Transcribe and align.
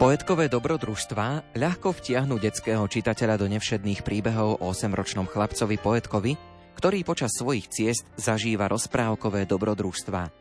Poetkové 0.00 0.48
dobrodružstva 0.48 1.52
ľahko 1.60 1.92
vtiahnu 1.92 2.40
detského 2.40 2.80
čitateľa 2.88 3.36
do 3.36 3.52
nevšedných 3.52 4.00
príbehov 4.00 4.56
o 4.64 4.72
8-ročnom 4.72 5.28
chlapcovi 5.28 5.76
poetkovi, 5.76 6.40
ktorý 6.72 7.04
počas 7.04 7.36
svojich 7.36 7.68
ciest 7.68 8.08
zažíva 8.16 8.64
rozprávkové 8.72 9.44
dobrodružstva. 9.44 10.32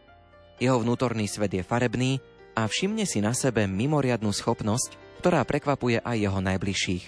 Jeho 0.64 0.80
vnútorný 0.80 1.28
svet 1.28 1.60
je 1.60 1.68
farebný 1.68 2.24
a 2.56 2.72
všimne 2.72 3.04
si 3.04 3.20
na 3.20 3.36
sebe 3.36 3.68
mimoriadnú 3.68 4.32
schopnosť, 4.32 5.20
ktorá 5.20 5.44
prekvapuje 5.44 6.00
aj 6.08 6.16
jeho 6.16 6.40
najbližších. 6.40 7.04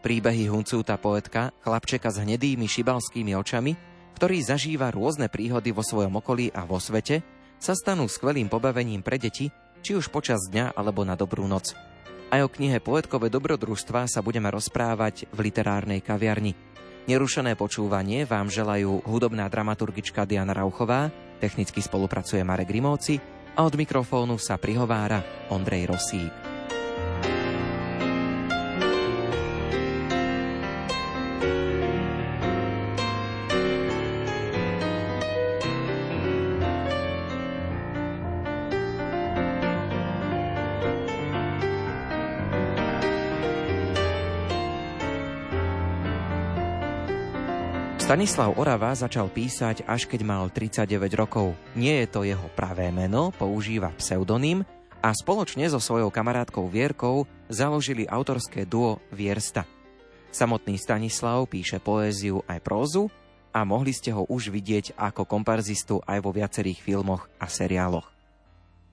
Príbehy 0.00 0.48
Huncúta 0.48 0.96
poetka, 0.96 1.52
chlapčeka 1.60 2.08
s 2.08 2.24
hnedými 2.24 2.64
šibalskými 2.64 3.36
očami, 3.36 3.76
ktorý 4.16 4.40
zažíva 4.40 4.88
rôzne 4.96 5.28
príhody 5.28 5.76
vo 5.76 5.84
svojom 5.84 6.24
okolí 6.24 6.48
a 6.56 6.64
vo 6.64 6.80
svete, 6.80 7.20
sa 7.60 7.76
stanú 7.76 8.08
skvelým 8.08 8.48
pobavením 8.48 9.04
pre 9.04 9.20
deti, 9.20 9.52
či 9.86 9.94
už 9.94 10.10
počas 10.10 10.50
dňa 10.50 10.74
alebo 10.74 11.06
na 11.06 11.14
dobrú 11.14 11.46
noc. 11.46 11.78
Aj 12.26 12.42
o 12.42 12.50
knihe 12.50 12.82
Poetkové 12.82 13.30
dobrodružstva 13.30 14.10
sa 14.10 14.18
budeme 14.18 14.50
rozprávať 14.50 15.30
v 15.30 15.46
literárnej 15.46 16.02
kaviarni. 16.02 16.58
Nerušené 17.06 17.54
počúvanie 17.54 18.26
vám 18.26 18.50
želajú 18.50 19.06
hudobná 19.06 19.46
dramaturgička 19.46 20.26
Diana 20.26 20.58
Rauchová, 20.58 21.14
technicky 21.38 21.78
spolupracuje 21.78 22.42
Marek 22.42 22.74
Grimovci 22.74 23.22
a 23.54 23.62
od 23.62 23.78
mikrofónu 23.78 24.42
sa 24.42 24.58
prihovára 24.58 25.22
Ondrej 25.54 25.94
Rosík. 25.94 26.45
Stanislav 48.06 48.54
Orava 48.54 48.94
začal 48.94 49.26
písať 49.26 49.82
až 49.82 50.06
keď 50.06 50.22
mal 50.22 50.46
39 50.46 51.10
rokov. 51.18 51.58
Nie 51.74 52.06
je 52.06 52.14
to 52.14 52.22
jeho 52.22 52.46
pravé 52.54 52.94
meno, 52.94 53.34
používa 53.34 53.90
pseudonym 53.98 54.62
a 55.02 55.10
spoločne 55.10 55.66
so 55.66 55.82
svojou 55.82 56.14
kamarátkou 56.14 56.70
Vierkou 56.70 57.26
založili 57.50 58.06
autorské 58.06 58.62
duo 58.62 59.02
Viersta. 59.10 59.66
Samotný 60.30 60.78
Stanislav 60.78 61.50
píše 61.50 61.82
poéziu 61.82 62.46
aj 62.46 62.62
prózu 62.62 63.10
a 63.50 63.66
mohli 63.66 63.90
ste 63.90 64.14
ho 64.14 64.22
už 64.30 64.54
vidieť 64.54 64.94
ako 64.94 65.26
komparzistu 65.26 65.98
aj 66.06 66.22
vo 66.22 66.30
viacerých 66.30 66.78
filmoch 66.78 67.26
a 67.42 67.50
seriáloch. 67.50 68.15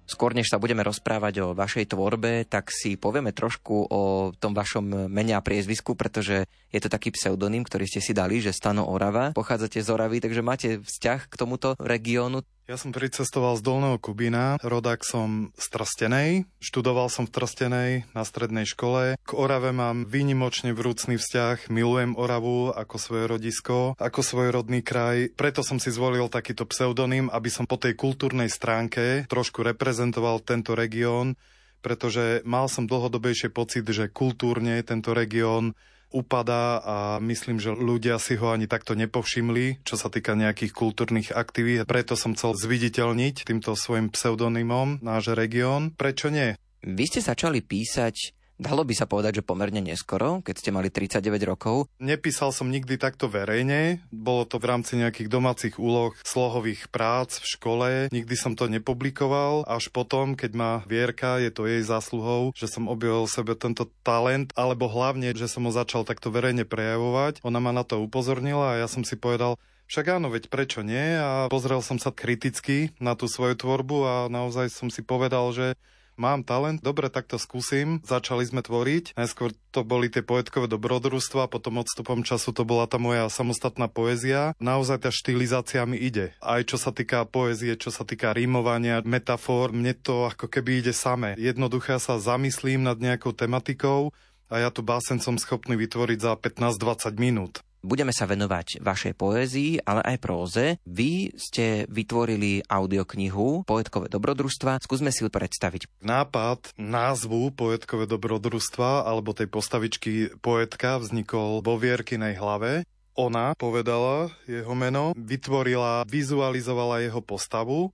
Skôr 0.04 0.36
než 0.36 0.52
sa 0.52 0.60
budeme 0.60 0.84
rozprávať 0.84 1.34
o 1.42 1.48
vašej 1.56 1.96
tvorbe, 1.96 2.44
tak 2.44 2.70
si 2.70 3.00
povieme 3.00 3.32
trošku 3.32 3.88
o 3.88 4.02
tom 4.36 4.52
vašom 4.52 5.08
mene 5.08 5.34
a 5.34 5.42
priezvisku, 5.42 5.96
pretože 5.96 6.44
je 6.70 6.80
to 6.84 6.92
taký 6.92 7.16
pseudonym, 7.16 7.64
ktorý 7.64 7.88
ste 7.88 8.04
si 8.04 8.12
dali, 8.12 8.44
že 8.44 8.52
Stano 8.52 8.86
Orava. 8.92 9.32
Pochádzate 9.32 9.80
z 9.80 9.90
Oravy, 9.90 10.20
takže 10.20 10.44
máte 10.44 10.70
vzťah 10.84 11.20
k 11.32 11.34
tomuto 11.40 11.80
regiónu. 11.80 12.44
Ja 12.64 12.80
som 12.80 12.96
pricestoval 12.96 13.60
z 13.60 13.66
Dolného 13.68 14.00
Kubína, 14.00 14.56
rodák 14.64 15.04
som 15.04 15.52
z 15.60 15.68
Trstenej, 15.68 16.48
študoval 16.64 17.12
som 17.12 17.28
v 17.28 17.36
Trstenej 17.36 17.92
na 18.16 18.24
strednej 18.24 18.64
škole. 18.64 19.20
K 19.20 19.32
Orave 19.36 19.76
mám 19.76 20.08
výnimočne 20.08 20.72
vrúcný 20.72 21.20
vzťah, 21.20 21.68
milujem 21.68 22.16
Oravu 22.16 22.72
ako 22.72 22.96
svoje 22.96 23.28
rodisko, 23.28 24.00
ako 24.00 24.20
svoj 24.24 24.56
rodný 24.56 24.80
kraj. 24.80 25.36
Preto 25.36 25.60
som 25.60 25.76
si 25.76 25.92
zvolil 25.92 26.32
takýto 26.32 26.64
pseudonym, 26.64 27.28
aby 27.36 27.52
som 27.52 27.68
po 27.68 27.76
tej 27.76 28.00
kultúrnej 28.00 28.48
stránke 28.48 29.28
trošku 29.28 29.60
reprezentoval 29.60 30.40
tento 30.40 30.72
región, 30.72 31.36
pretože 31.84 32.48
mal 32.48 32.72
som 32.72 32.88
dlhodobejšie 32.88 33.52
pocit, 33.52 33.84
že 33.92 34.08
kultúrne 34.08 34.80
tento 34.88 35.12
región 35.12 35.76
upadá 36.14 36.80
a 36.80 36.98
myslím, 37.20 37.58
že 37.58 37.74
ľudia 37.74 38.22
si 38.22 38.38
ho 38.38 38.54
ani 38.54 38.70
takto 38.70 38.94
nepovšimli, 38.94 39.82
čo 39.82 39.98
sa 39.98 40.14
týka 40.14 40.38
nejakých 40.38 40.72
kultúrnych 40.72 41.34
aktivít. 41.34 41.90
Preto 41.90 42.14
som 42.14 42.38
chcel 42.38 42.54
zviditeľniť 42.54 43.50
týmto 43.50 43.74
svojim 43.74 44.14
pseudonymom 44.14 45.02
náš 45.02 45.34
región. 45.34 45.92
Prečo 45.98 46.30
nie? 46.30 46.54
Vy 46.86 47.04
ste 47.10 47.26
začali 47.26 47.66
písať 47.66 48.43
Dalo 48.62 48.86
by 48.86 48.94
sa 48.94 49.10
povedať, 49.10 49.42
že 49.42 49.48
pomerne 49.48 49.82
neskoro, 49.82 50.46
keď 50.46 50.56
ste 50.62 50.70
mali 50.70 50.94
39 50.94 51.26
rokov. 51.50 51.90
Nepísal 51.98 52.54
som 52.54 52.70
nikdy 52.70 53.02
takto 53.02 53.26
verejne. 53.26 54.06
Bolo 54.14 54.46
to 54.46 54.62
v 54.62 54.70
rámci 54.70 54.94
nejakých 55.02 55.26
domácich 55.26 55.76
úloh, 55.82 56.14
slohových 56.22 56.94
prác 56.94 57.42
v 57.42 57.50
škole. 57.50 57.90
Nikdy 58.14 58.36
som 58.38 58.54
to 58.54 58.70
nepublikoval. 58.70 59.66
Až 59.66 59.90
potom, 59.90 60.38
keď 60.38 60.52
ma 60.54 60.72
Vierka, 60.86 61.42
je 61.42 61.50
to 61.50 61.66
jej 61.66 61.82
zásluhou, 61.82 62.54
že 62.54 62.70
som 62.70 62.86
objavil 62.86 63.26
sebe 63.26 63.58
tento 63.58 63.90
talent, 64.06 64.54
alebo 64.54 64.86
hlavne, 64.86 65.34
že 65.34 65.50
som 65.50 65.66
ho 65.66 65.74
začal 65.74 66.06
takto 66.06 66.30
verejne 66.30 66.62
prejavovať. 66.62 67.42
Ona 67.42 67.58
ma 67.58 67.74
na 67.74 67.82
to 67.82 68.06
upozornila 68.06 68.78
a 68.78 68.86
ja 68.86 68.88
som 68.88 69.02
si 69.02 69.18
povedal, 69.18 69.58
však 69.90 70.22
áno, 70.22 70.30
veď 70.30 70.48
prečo 70.54 70.86
nie? 70.86 71.18
A 71.18 71.50
pozrel 71.50 71.82
som 71.82 71.98
sa 71.98 72.14
kriticky 72.14 72.94
na 73.02 73.18
tú 73.18 73.26
svoju 73.26 73.58
tvorbu 73.60 73.98
a 74.06 74.16
naozaj 74.32 74.70
som 74.70 74.88
si 74.88 75.02
povedal, 75.02 75.50
že 75.52 75.74
mám 76.16 76.46
talent, 76.46 76.80
dobre, 76.80 77.10
tak 77.10 77.30
to 77.30 77.42
skúsim. 77.42 78.00
Začali 78.06 78.46
sme 78.46 78.62
tvoriť. 78.62 79.18
Najskôr 79.18 79.54
to 79.74 79.82
boli 79.82 80.08
tie 80.08 80.22
poetkové 80.22 80.70
dobrodružstva, 80.70 81.50
potom 81.50 81.82
odstupom 81.82 82.22
času 82.22 82.54
to 82.54 82.64
bola 82.64 82.86
tá 82.86 83.02
moja 83.02 83.26
samostatná 83.28 83.90
poézia. 83.90 84.54
Naozaj 84.62 85.08
tá 85.08 85.10
štilizácia 85.10 85.84
mi 85.90 85.98
ide. 85.98 86.38
Aj 86.40 86.62
čo 86.62 86.78
sa 86.78 86.94
týka 86.94 87.26
poézie, 87.26 87.74
čo 87.76 87.90
sa 87.90 88.06
týka 88.06 88.32
rímovania, 88.32 89.02
metafor, 89.02 89.74
mne 89.74 89.98
to 89.98 90.30
ako 90.30 90.46
keby 90.46 90.86
ide 90.86 90.94
samé. 90.94 91.34
Jednoduché 91.42 91.98
sa 91.98 92.22
zamyslím 92.22 92.86
nad 92.86 93.02
nejakou 93.02 93.34
tematikou 93.34 94.14
a 94.54 94.62
ja 94.62 94.70
tu 94.70 94.86
básen 94.86 95.18
som 95.18 95.34
schopný 95.42 95.74
vytvoriť 95.74 96.20
za 96.22 96.38
15-20 96.38 97.18
minút. 97.18 97.66
Budeme 97.84 98.16
sa 98.16 98.24
venovať 98.24 98.80
vašej 98.80 99.14
poézii, 99.20 99.84
ale 99.84 100.00
aj 100.08 100.18
próze. 100.24 100.80
Vy 100.88 101.36
ste 101.36 101.84
vytvorili 101.92 102.64
audioknihu 102.64 103.68
Poetkové 103.68 104.08
dobrodružstva. 104.08 104.80
Skúsme 104.80 105.12
si 105.12 105.28
ju 105.28 105.30
predstaviť. 105.30 106.00
Nápad 106.00 106.80
názvu 106.80 107.52
Poetkové 107.52 108.08
dobrodružstva 108.08 109.04
alebo 109.04 109.36
tej 109.36 109.52
postavičky 109.52 110.32
poetka 110.40 110.96
vznikol 111.04 111.60
vo 111.60 111.76
Vierkinej 111.76 112.40
hlave. 112.40 112.88
Ona 113.20 113.52
povedala 113.60 114.32
jeho 114.48 114.74
meno, 114.74 115.12
vytvorila, 115.20 116.08
vizualizovala 116.08 117.04
jeho 117.04 117.20
postavu 117.20 117.92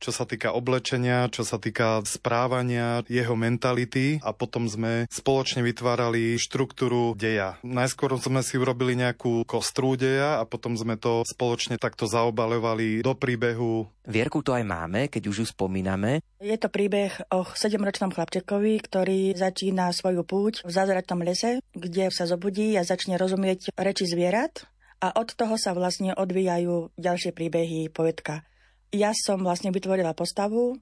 čo 0.00 0.10
sa 0.10 0.24
týka 0.24 0.56
oblečenia, 0.56 1.28
čo 1.28 1.44
sa 1.44 1.60
týka 1.60 2.00
správania, 2.08 3.04
jeho 3.04 3.36
mentality 3.36 4.16
a 4.24 4.32
potom 4.32 4.64
sme 4.64 5.04
spoločne 5.12 5.60
vytvárali 5.60 6.40
štruktúru 6.40 7.12
deja. 7.12 7.60
Najskôr 7.60 8.16
sme 8.16 8.40
si 8.40 8.56
urobili 8.56 8.96
nejakú 8.96 9.44
kostru 9.44 9.94
deja 10.00 10.40
a 10.40 10.48
potom 10.48 10.72
sme 10.74 10.96
to 10.96 11.20
spoločne 11.28 11.76
takto 11.76 12.08
zaobalovali 12.08 13.04
do 13.04 13.12
príbehu. 13.12 13.86
Vierku 14.08 14.40
to 14.40 14.56
aj 14.56 14.64
máme, 14.64 15.12
keď 15.12 15.28
už 15.28 15.36
ju 15.44 15.46
spomíname. 15.52 16.24
Je 16.40 16.56
to 16.56 16.72
príbeh 16.72 17.12
o 17.30 17.44
sedemročnom 17.44 18.10
chlapčekovi, 18.10 18.80
ktorý 18.80 19.36
začína 19.36 19.92
svoju 19.92 20.24
púť 20.24 20.64
v 20.64 20.70
zázračnom 20.72 21.20
lese, 21.20 21.60
kde 21.76 22.08
sa 22.08 22.24
zobudí 22.24 22.72
a 22.80 22.82
začne 22.82 23.20
rozumieť 23.20 23.76
reči 23.76 24.08
zvierat 24.08 24.64
a 25.04 25.12
od 25.16 25.36
toho 25.36 25.60
sa 25.60 25.76
vlastne 25.76 26.16
odvíjajú 26.16 26.96
ďalšie 26.96 27.36
príbehy 27.36 27.92
poetka 27.92 28.44
ja 28.90 29.10
som 29.14 29.42
vlastne 29.42 29.70
vytvorila 29.70 30.14
postavu, 30.14 30.78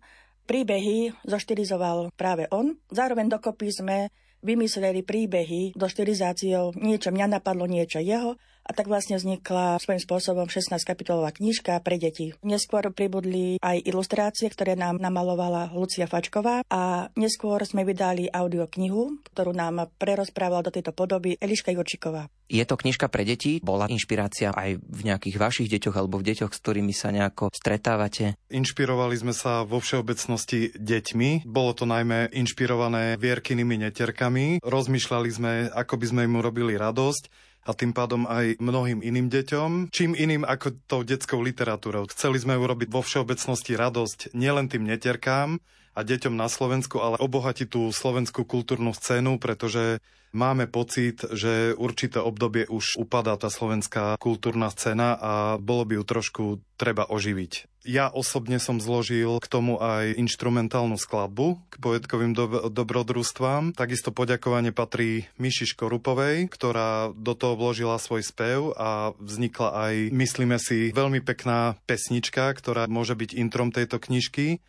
príbehy 0.49 1.13
zoštilizoval 1.29 2.13
práve 2.17 2.49
on. 2.49 2.77
Zároveň 2.89 3.29
dokopy 3.29 3.69
sme 3.69 3.97
vymysleli 4.41 5.05
príbehy 5.05 5.77
do 5.77 5.87
štilizáciou. 5.87 6.73
Niečo 6.79 7.13
mňa 7.13 7.39
napadlo, 7.39 7.69
niečo 7.69 8.01
jeho 8.01 8.39
a 8.69 8.77
tak 8.77 8.85
vlastne 8.85 9.17
vznikla 9.17 9.81
svojím 9.81 10.03
spôsobom 10.05 10.47
16 10.47 10.77
kapitolová 10.85 11.33
knižka 11.33 11.81
pre 11.81 11.97
deti. 11.97 12.37
Neskôr 12.45 12.85
pribudli 12.93 13.57
aj 13.65 13.81
ilustrácie, 13.89 14.53
ktoré 14.53 14.77
nám 14.77 15.01
namalovala 15.01 15.73
Lucia 15.73 16.05
Fačková 16.05 16.61
a 16.69 17.09
neskôr 17.17 17.65
sme 17.65 17.89
vydali 17.89 18.29
audioknihu, 18.29 19.25
ktorú 19.33 19.57
nám 19.57 19.89
prerozprávala 19.97 20.69
do 20.69 20.75
tejto 20.75 20.93
podoby 20.93 21.41
Eliška 21.41 21.73
Jurčiková. 21.73 22.29
Je 22.49 22.65
to 22.65 22.81
knižka 22.81 23.13
pre 23.13 23.29
deti? 23.29 23.61
Bola 23.61 23.93
inšpirácia 23.93 24.57
aj 24.57 24.81
v 24.81 25.01
nejakých 25.05 25.37
vašich 25.37 25.69
deťoch 25.69 25.97
alebo 26.01 26.17
v 26.17 26.33
deťoch, 26.33 26.53
s 26.53 26.63
ktorými 26.65 26.97
sa 26.97 27.13
nejako 27.13 27.53
stretávate? 27.53 28.41
Inšpirovali 28.49 29.21
sme 29.21 29.37
sa 29.37 29.69
vo 29.69 29.85
všeobecnosti 29.85 30.73
deťmi. 30.77 31.45
Bolo 31.45 31.77
to 31.77 31.85
najmä 31.85 32.33
inšpirované 32.33 33.21
vierkynými 33.21 33.85
neterkami. 33.85 34.65
Rozmýšľali 34.65 35.29
sme, 35.29 35.53
ako 35.77 35.95
by 36.01 36.07
sme 36.09 36.21
im 36.25 36.41
urobili 36.41 36.81
radosť 36.81 37.48
a 37.65 37.73
tým 37.75 37.97
pádom 37.97 38.29
aj 38.29 38.61
mnohým 38.63 39.01
iným 39.03 39.33
deťom. 39.33 39.91
Čím 39.91 40.15
iným 40.15 40.45
ako 40.47 40.79
tou 40.87 41.01
detskou 41.03 41.41
literatúrou. 41.43 42.07
Chceli 42.13 42.39
sme 42.39 42.61
urobiť 42.61 42.89
vo 42.93 43.03
všeobecnosti 43.03 43.75
radosť 43.75 44.37
nielen 44.37 44.71
tým 44.71 44.87
neterkám, 44.87 45.59
a 45.99 46.07
deťom 46.07 46.39
na 46.39 46.47
Slovensku, 46.47 47.03
ale 47.03 47.19
obohatí 47.19 47.67
tú 47.67 47.91
slovenskú 47.91 48.47
kultúrnu 48.47 48.95
scénu, 48.95 49.43
pretože 49.43 49.99
máme 50.31 50.71
pocit, 50.71 51.27
že 51.35 51.75
určité 51.75 52.23
obdobie 52.23 52.71
už 52.71 53.03
upadá 53.03 53.35
tá 53.35 53.51
slovenská 53.51 54.15
kultúrna 54.23 54.71
scéna 54.71 55.19
a 55.19 55.33
bolo 55.59 55.83
by 55.83 55.99
ju 55.99 56.05
trošku 56.07 56.45
treba 56.79 57.03
oživiť. 57.11 57.67
Ja 57.89 58.13
osobne 58.13 58.61
som 58.61 58.79
zložil 58.79 59.41
k 59.41 59.49
tomu 59.49 59.81
aj 59.81 60.13
instrumentálnu 60.21 61.01
skladbu 61.01 61.57
k 61.73 61.75
poetkovým 61.81 62.37
do- 62.37 62.69
dobrodružstvám. 62.69 63.73
Takisto 63.73 64.13
poďakovanie 64.13 64.77
patrí 64.77 65.25
Miši 65.41 65.73
Škorupovej, 65.73 66.53
ktorá 66.53 67.11
do 67.17 67.33
toho 67.33 67.57
vložila 67.57 67.97
svoj 67.97 68.23
spev 68.23 68.77
a 68.77 69.17
vznikla 69.17 69.69
aj, 69.73 69.95
myslíme 70.13 70.61
si, 70.61 70.93
veľmi 70.93 71.25
pekná 71.25 71.81
pesnička, 71.89 72.53
ktorá 72.53 72.87
môže 72.93 73.17
byť 73.17 73.35
introm 73.41 73.73
tejto 73.73 73.97
knižky 73.99 74.61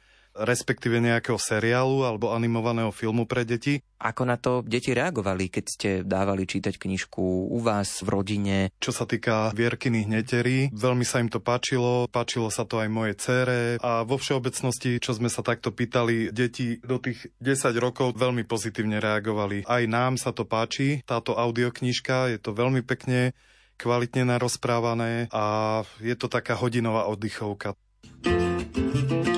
respektíve 0.44 1.04
nejakého 1.04 1.36
seriálu 1.36 2.08
alebo 2.08 2.32
animovaného 2.32 2.92
filmu 2.96 3.28
pre 3.28 3.44
deti. 3.44 3.84
Ako 4.00 4.24
na 4.24 4.40
to 4.40 4.64
deti 4.64 4.96
reagovali, 4.96 5.52
keď 5.52 5.66
ste 5.68 5.90
dávali 6.08 6.48
čítať 6.48 6.80
knižku 6.80 7.52
u 7.52 7.60
vás 7.60 8.00
v 8.00 8.08
rodine? 8.08 8.56
Čo 8.80 8.96
sa 8.96 9.04
týka 9.04 9.52
Vierkiny 9.52 10.08
hneterí, 10.08 10.72
veľmi 10.72 11.04
sa 11.04 11.20
im 11.20 11.28
to 11.28 11.44
páčilo, 11.44 12.08
páčilo 12.08 12.48
sa 12.48 12.64
to 12.64 12.80
aj 12.80 12.88
mojej 12.88 13.16
cére 13.20 13.60
a 13.84 14.08
vo 14.08 14.16
všeobecnosti, 14.16 15.04
čo 15.04 15.12
sme 15.12 15.28
sa 15.28 15.44
takto 15.44 15.76
pýtali, 15.76 16.32
deti 16.32 16.80
do 16.80 16.96
tých 17.04 17.28
10 17.44 17.76
rokov 17.76 18.16
veľmi 18.16 18.48
pozitívne 18.48 19.04
reagovali. 19.04 19.68
Aj 19.68 19.84
nám 19.84 20.16
sa 20.16 20.32
to 20.32 20.48
páči, 20.48 21.04
táto 21.04 21.36
audioknižka, 21.36 22.32
je 22.32 22.40
to 22.40 22.56
veľmi 22.56 22.80
pekne 22.88 23.36
kvalitne 23.80 24.28
narozprávané 24.28 25.32
a 25.32 25.80
je 26.04 26.16
to 26.20 26.28
taká 26.28 26.56
hodinová 26.60 27.08
oddychovka. 27.08 27.76
thank 28.20 29.28
you 29.28 29.29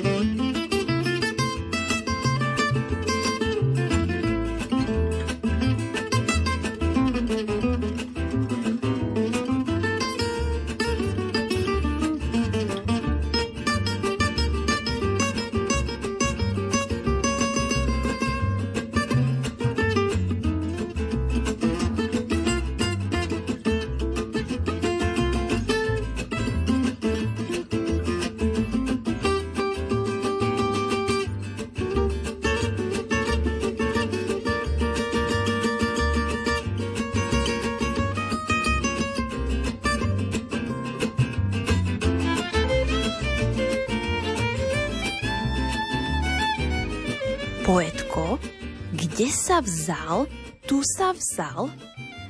sa 49.51 49.59
vzal, 49.59 50.31
tu 50.63 50.79
sa 50.79 51.11
vzal, 51.11 51.67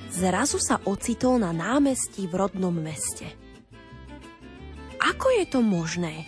zrazu 0.09 0.57
sa 0.57 0.81
ocitol 0.89 1.37
na 1.37 1.53
námestí 1.53 2.25
v 2.25 2.33
rodnom 2.33 2.73
meste. 2.73 3.29
Ako 4.97 5.29
je 5.37 5.45
to 5.45 5.61
možné? 5.61 6.25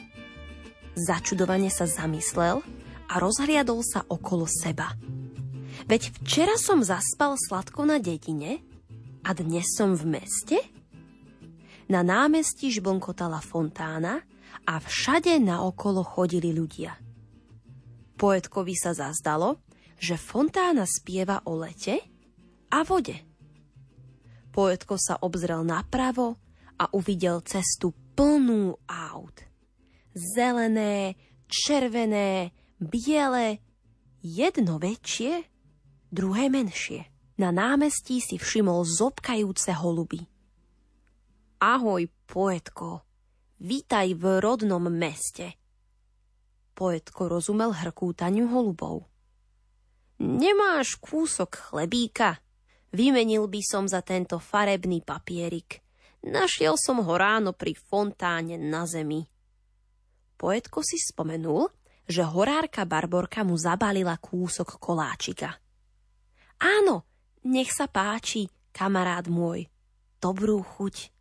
Začudovane 0.94 1.74
sa 1.74 1.90
zamyslel 1.90 2.62
a 3.10 3.14
rozhliadol 3.18 3.82
sa 3.82 4.06
okolo 4.06 4.46
seba. 4.46 4.94
Veď 5.90 6.14
včera 6.22 6.62
som 6.62 6.86
zaspal 6.86 7.42
sladko 7.42 7.90
na 7.90 7.98
dedine 7.98 8.62
a 9.26 9.34
dnes 9.34 9.74
som 9.74 9.98
v 9.98 10.22
meste? 10.22 10.62
Na 11.90 12.06
námestí 12.06 12.70
žblnkotala 12.70 13.42
fontána 13.42 14.22
a 14.70 14.78
všade 14.78 15.42
naokolo 15.42 16.06
chodili 16.06 16.54
ľudia. 16.54 16.94
Poetkovi 18.14 18.78
sa 18.78 18.94
zazdalo, 18.94 19.58
že 20.04 20.20
fontána 20.20 20.84
spieva 20.84 21.40
o 21.48 21.56
lete 21.56 22.04
a 22.68 22.84
vode. 22.84 23.16
Poetko 24.52 25.00
sa 25.00 25.16
obzrel 25.24 25.64
napravo 25.64 26.36
a 26.76 26.92
uvidel 26.92 27.40
cestu 27.48 27.96
plnú 28.12 28.76
aut. 28.84 29.48
Zelené, 30.12 31.16
červené, 31.48 32.52
biele, 32.84 33.64
jedno 34.20 34.76
väčšie, 34.76 35.48
druhé 36.12 36.52
menšie. 36.52 37.08
Na 37.40 37.50
námestí 37.56 38.20
si 38.20 38.36
všimol 38.36 38.86
zobkajúce 38.86 39.72
holuby. 39.74 40.22
Ahoj, 41.64 42.12
poetko, 42.28 43.08
vítaj 43.58 44.14
v 44.20 44.44
rodnom 44.44 44.84
meste. 44.92 45.56
Poetko 46.76 47.32
rozumel 47.32 47.72
hrkútaniu 47.72 48.52
holubov. 48.52 49.13
Nemáš 50.22 51.00
kúsok 51.02 51.58
chlebíka? 51.58 52.44
Vymenil 52.94 53.50
by 53.50 53.62
som 53.66 53.90
za 53.90 54.06
tento 54.06 54.38
farebný 54.38 55.02
papierik. 55.02 55.82
Našiel 56.24 56.78
som 56.78 57.02
ho 57.02 57.14
ráno 57.18 57.52
pri 57.52 57.74
fontáne 57.74 58.56
na 58.56 58.86
zemi. 58.86 59.26
Poetko 60.38 60.86
si 60.86 61.02
spomenul, 61.02 61.68
že 62.08 62.24
horárka 62.24 62.86
Barborka 62.86 63.42
mu 63.42 63.58
zabalila 63.58 64.16
kúsok 64.20 64.78
koláčika. 64.78 65.58
Áno, 66.62 67.04
nech 67.44 67.72
sa 67.76 67.92
páči, 67.92 68.48
kamarát 68.72 69.28
môj. 69.28 69.68
Dobrú 70.24 70.64
chuť. 70.64 71.12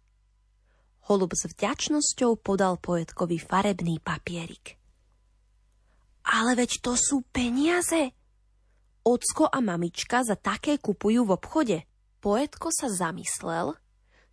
Holub 1.11 1.35
s 1.35 1.51
vďačnosťou 1.51 2.39
podal 2.39 2.79
poetkovi 2.79 3.43
farebný 3.43 3.99
papierik. 3.99 4.79
Ale 6.23 6.55
veď 6.55 6.79
to 6.79 6.95
sú 6.95 7.27
peniaze, 7.35 8.15
Ocko 9.03 9.51
a 9.51 9.59
mamička 9.59 10.23
za 10.23 10.39
také 10.39 10.79
kupujú 10.79 11.27
v 11.27 11.35
obchode. 11.35 11.79
Poetko 12.23 12.71
sa 12.71 12.87
zamyslel, 12.87 13.75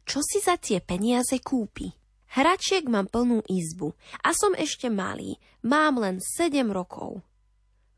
čo 0.06 0.22
si 0.22 0.38
za 0.38 0.62
tie 0.62 0.78
peniaze 0.78 1.42
kúpi. 1.42 1.90
Hračiek 2.30 2.86
mám 2.86 3.10
plnú 3.10 3.42
izbu 3.50 3.98
a 4.22 4.30
som 4.38 4.54
ešte 4.54 4.86
malý, 4.94 5.42
mám 5.66 5.98
len 5.98 6.22
7 6.22 6.70
rokov. 6.70 7.26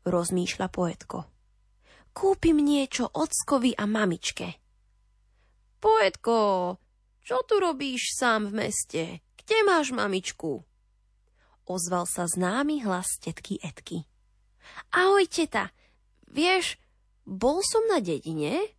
Rozmýšľa 0.08 0.66
poetko. 0.72 1.28
Kúpim 2.16 2.56
niečo 2.56 3.04
ockovi 3.04 3.76
a 3.76 3.84
mamičke. 3.84 4.56
Poetko, 5.76 6.36
čo 7.20 7.36
tu 7.44 7.60
robíš 7.60 8.16
sám 8.16 8.48
v 8.48 8.64
meste? 8.64 9.02
Kde 9.36 9.58
máš 9.68 9.92
mamičku? 9.92 10.64
Ozval 11.68 12.08
sa 12.08 12.24
známy 12.24 12.80
hlas 12.88 13.20
tetky 13.20 13.60
Etky. 13.60 14.08
Ahoj, 14.96 15.28
teta, 15.28 15.68
Vieš, 16.32 16.80
bol 17.28 17.60
som 17.60 17.84
na 17.92 18.00
dedine, 18.00 18.72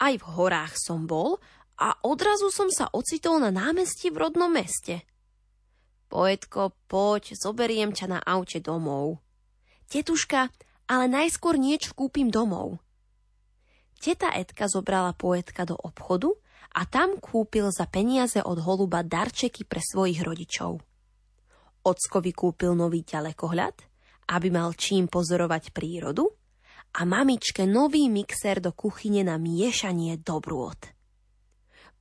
aj 0.00 0.14
v 0.18 0.24
horách 0.24 0.74
som 0.80 1.04
bol 1.04 1.36
a 1.76 1.94
odrazu 2.02 2.48
som 2.48 2.72
sa 2.72 2.88
ocitol 2.96 3.38
na 3.38 3.52
námestí 3.52 4.08
v 4.08 4.24
rodnom 4.24 4.48
meste. 4.48 5.04
Poetko, 6.08 6.72
poď, 6.88 7.36
zoberiem 7.36 7.92
ťa 7.92 8.06
na 8.08 8.18
aute 8.24 8.64
domov. 8.64 9.20
Tetuška, 9.92 10.48
ale 10.88 11.04
najskôr 11.12 11.60
niečo 11.60 11.92
kúpim 11.92 12.32
domov. 12.32 12.80
Teta 14.00 14.32
Edka 14.32 14.64
zobrala 14.64 15.12
poetka 15.12 15.68
do 15.68 15.76
obchodu 15.76 16.32
a 16.72 16.88
tam 16.88 17.20
kúpil 17.20 17.68
za 17.68 17.84
peniaze 17.84 18.40
od 18.40 18.64
holuba 18.64 19.04
darčeky 19.04 19.68
pre 19.68 19.84
svojich 19.84 20.24
rodičov. 20.24 20.80
Ockovi 21.84 22.32
kúpil 22.32 22.72
nový 22.72 23.04
ďalekohľad, 23.04 23.76
aby 24.32 24.48
mal 24.48 24.72
čím 24.72 25.10
pozorovať 25.10 25.76
prírodu 25.76 26.32
a 26.94 27.04
mamičke 27.04 27.68
nový 27.68 28.08
mixer 28.08 28.62
do 28.62 28.72
kuchyne 28.72 29.26
na 29.26 29.36
miešanie 29.36 30.16
dobrôt. 30.20 30.78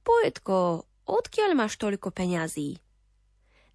Poetko, 0.05 0.87
odkiaľ 1.03 1.51
máš 1.55 1.75
toľko 1.75 2.15
peňazí? 2.15 2.79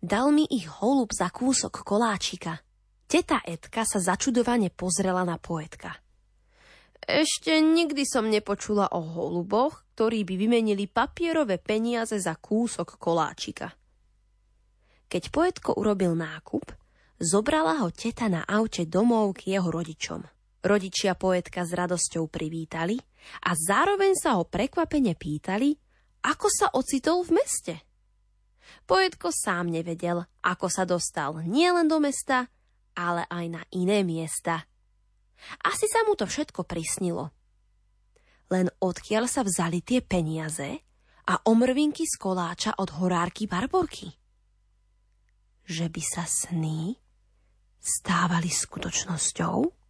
Dal 0.03 0.35
mi 0.35 0.49
ich 0.49 0.67
holub 0.67 1.13
za 1.15 1.31
kúsok 1.31 1.85
koláčika. 1.85 2.59
Teta 3.07 3.45
Edka 3.45 3.85
sa 3.85 4.01
začudovane 4.01 4.73
pozrela 4.73 5.23
na 5.23 5.37
poetka. 5.37 5.95
Ešte 7.03 7.59
nikdy 7.59 8.07
som 8.07 8.31
nepočula 8.31 8.89
o 8.95 9.03
holuboch, 9.03 9.85
ktorí 9.95 10.23
by 10.23 10.35
vymenili 10.39 10.87
papierové 10.87 11.59
peniaze 11.59 12.17
za 12.17 12.39
kúsok 12.39 12.97
koláčika. 12.97 13.75
Keď 15.11 15.23
poetko 15.29 15.77
urobil 15.77 16.17
nákup, 16.17 16.73
zobrala 17.21 17.85
ho 17.85 17.93
teta 17.93 18.33
na 18.33 18.47
aute 18.49 18.89
domov 18.89 19.37
k 19.37 19.55
jeho 19.55 19.69
rodičom. 19.69 20.25
Rodičia 20.63 21.19
poetka 21.19 21.67
s 21.67 21.75
radosťou 21.75 22.31
privítali 22.31 22.95
a 23.43 23.51
zároveň 23.59 24.15
sa 24.15 24.39
ho 24.39 24.47
prekvapene 24.47 25.19
pýtali, 25.19 25.75
ako 26.23 26.47
sa 26.47 26.71
ocitol 26.79 27.27
v 27.27 27.43
meste. 27.43 27.75
Poetko 28.87 29.35
sám 29.35 29.75
nevedel, 29.75 30.23
ako 30.47 30.67
sa 30.71 30.87
dostal 30.87 31.43
nielen 31.43 31.91
do 31.91 31.99
mesta, 31.99 32.47
ale 32.95 33.27
aj 33.27 33.47
na 33.51 33.63
iné 33.75 34.07
miesta. 34.07 34.63
Asi 35.67 35.91
sa 35.91 36.07
mu 36.07 36.15
to 36.15 36.31
všetko 36.31 36.63
prisnilo. 36.63 37.35
Len 38.55 38.71
odkiaľ 38.79 39.27
sa 39.27 39.43
vzali 39.43 39.83
tie 39.83 39.99
peniaze 39.99 40.79
a 41.27 41.35
omrvinky 41.43 42.07
z 42.07 42.15
koláča 42.23 42.79
od 42.79 43.03
horárky 43.03 43.51
Barborky? 43.51 44.15
Že 45.67 45.91
by 45.91 46.03
sa 46.07 46.23
sny 46.23 46.95
stávali 47.83 48.47
skutočnosťou? 48.47 49.82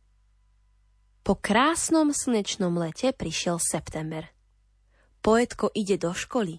Po 1.22 1.38
krásnom 1.38 2.10
slnečnom 2.10 2.74
lete 2.74 3.14
prišiel 3.14 3.62
september. 3.62 4.26
Poetko 5.22 5.70
ide 5.70 5.94
do 5.94 6.10
školy. 6.10 6.58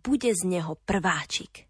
Bude 0.00 0.32
z 0.32 0.48
neho 0.48 0.80
prváčik. 0.88 1.68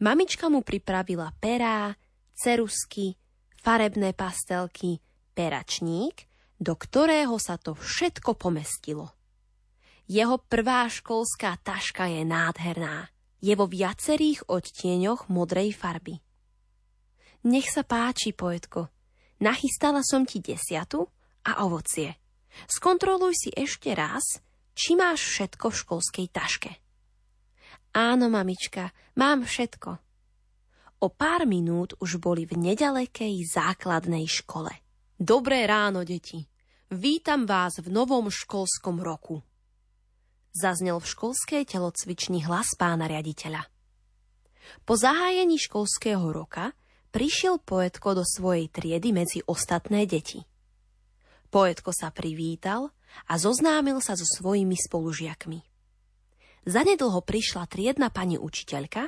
Mamička 0.00 0.48
mu 0.48 0.64
pripravila 0.64 1.28
perá, 1.36 1.92
cerusky, 2.32 3.12
farebné 3.60 4.16
pastelky, 4.16 5.04
peračník, 5.36 6.24
do 6.56 6.72
ktorého 6.72 7.36
sa 7.36 7.60
to 7.60 7.76
všetko 7.76 8.32
pomestilo. 8.32 9.12
Jeho 10.08 10.40
prvá 10.40 10.88
školská 10.88 11.60
taška 11.60 12.08
je 12.08 12.24
nádherná. 12.24 13.12
Je 13.44 13.52
vo 13.52 13.68
viacerých 13.68 14.48
odtieňoch 14.48 15.28
modrej 15.28 15.76
farby. 15.76 16.24
Nech 17.44 17.68
sa 17.68 17.84
páči, 17.84 18.32
poetko. 18.32 18.88
Nachystala 19.44 20.00
som 20.00 20.24
ti 20.24 20.40
desiatu 20.40 21.12
a 21.48 21.64
ovocie. 21.64 22.20
Skontroluj 22.68 23.32
si 23.32 23.50
ešte 23.56 23.96
raz, 23.96 24.44
či 24.76 24.92
máš 24.92 25.24
všetko 25.24 25.72
v 25.72 25.78
školskej 25.80 26.26
taške. 26.28 26.72
Áno, 27.96 28.28
mamička, 28.28 28.92
mám 29.16 29.48
všetko. 29.48 29.90
O 30.98 31.08
pár 31.08 31.46
minút 31.46 31.96
už 32.02 32.20
boli 32.20 32.44
v 32.44 32.58
nedalekej 32.58 33.46
základnej 33.48 34.26
škole. 34.28 34.70
Dobré 35.16 35.64
ráno, 35.64 36.02
deti. 36.02 36.44
Vítam 36.90 37.46
vás 37.46 37.78
v 37.78 37.88
novom 37.88 38.28
školskom 38.28 39.00
roku. 39.00 39.40
Zaznel 40.50 40.98
v 40.98 41.06
školskej 41.06 41.62
telocvični 41.70 42.42
hlas 42.48 42.74
pána 42.74 43.06
riaditeľa. 43.06 43.62
Po 44.82 44.98
zahájení 44.98 45.56
školského 45.56 46.28
roka 46.34 46.74
prišiel 47.14 47.62
poetko 47.62 48.18
do 48.18 48.24
svojej 48.26 48.68
triedy 48.68 49.14
medzi 49.14 49.38
ostatné 49.46 50.04
deti. 50.04 50.42
Poetko 51.48 51.96
sa 51.96 52.12
privítal 52.12 52.92
a 53.24 53.40
zoznámil 53.40 54.04
sa 54.04 54.12
so 54.14 54.28
svojimi 54.28 54.76
spolužiakmi. 54.76 55.64
Zanedlho 56.68 57.24
prišla 57.24 57.64
triedna 57.64 58.12
pani 58.12 58.36
učiteľka 58.36 59.02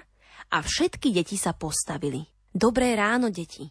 a 0.48 0.56
všetky 0.64 1.12
deti 1.12 1.36
sa 1.36 1.52
postavili. 1.52 2.24
Dobré 2.48 2.96
ráno, 2.96 3.28
deti. 3.28 3.68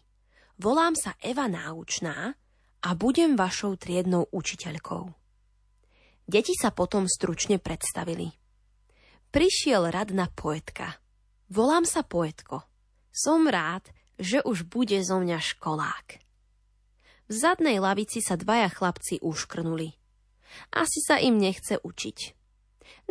Volám 0.60 0.94
sa 0.94 1.18
Eva 1.18 1.50
Náučná 1.50 2.30
a 2.86 2.88
budem 2.94 3.34
vašou 3.34 3.74
triednou 3.74 4.30
učiteľkou. 4.30 5.10
Deti 6.30 6.54
sa 6.54 6.70
potom 6.70 7.10
stručne 7.10 7.58
predstavili. 7.58 8.30
Prišiel 9.34 9.90
rad 9.90 10.14
na 10.14 10.30
poetka. 10.30 11.02
Volám 11.50 11.82
sa 11.82 12.06
poetko. 12.06 12.62
Som 13.10 13.50
rád, 13.50 13.90
že 14.14 14.38
už 14.46 14.70
bude 14.70 14.94
zo 15.02 15.18
mňa 15.18 15.42
školák. 15.42 16.29
V 17.30 17.34
zadnej 17.38 17.78
lavici 17.78 18.18
sa 18.18 18.34
dvaja 18.34 18.66
chlapci 18.66 19.22
uškrnuli. 19.22 19.94
Asi 20.74 20.98
sa 20.98 21.22
im 21.22 21.38
nechce 21.38 21.78
učiť. 21.78 22.18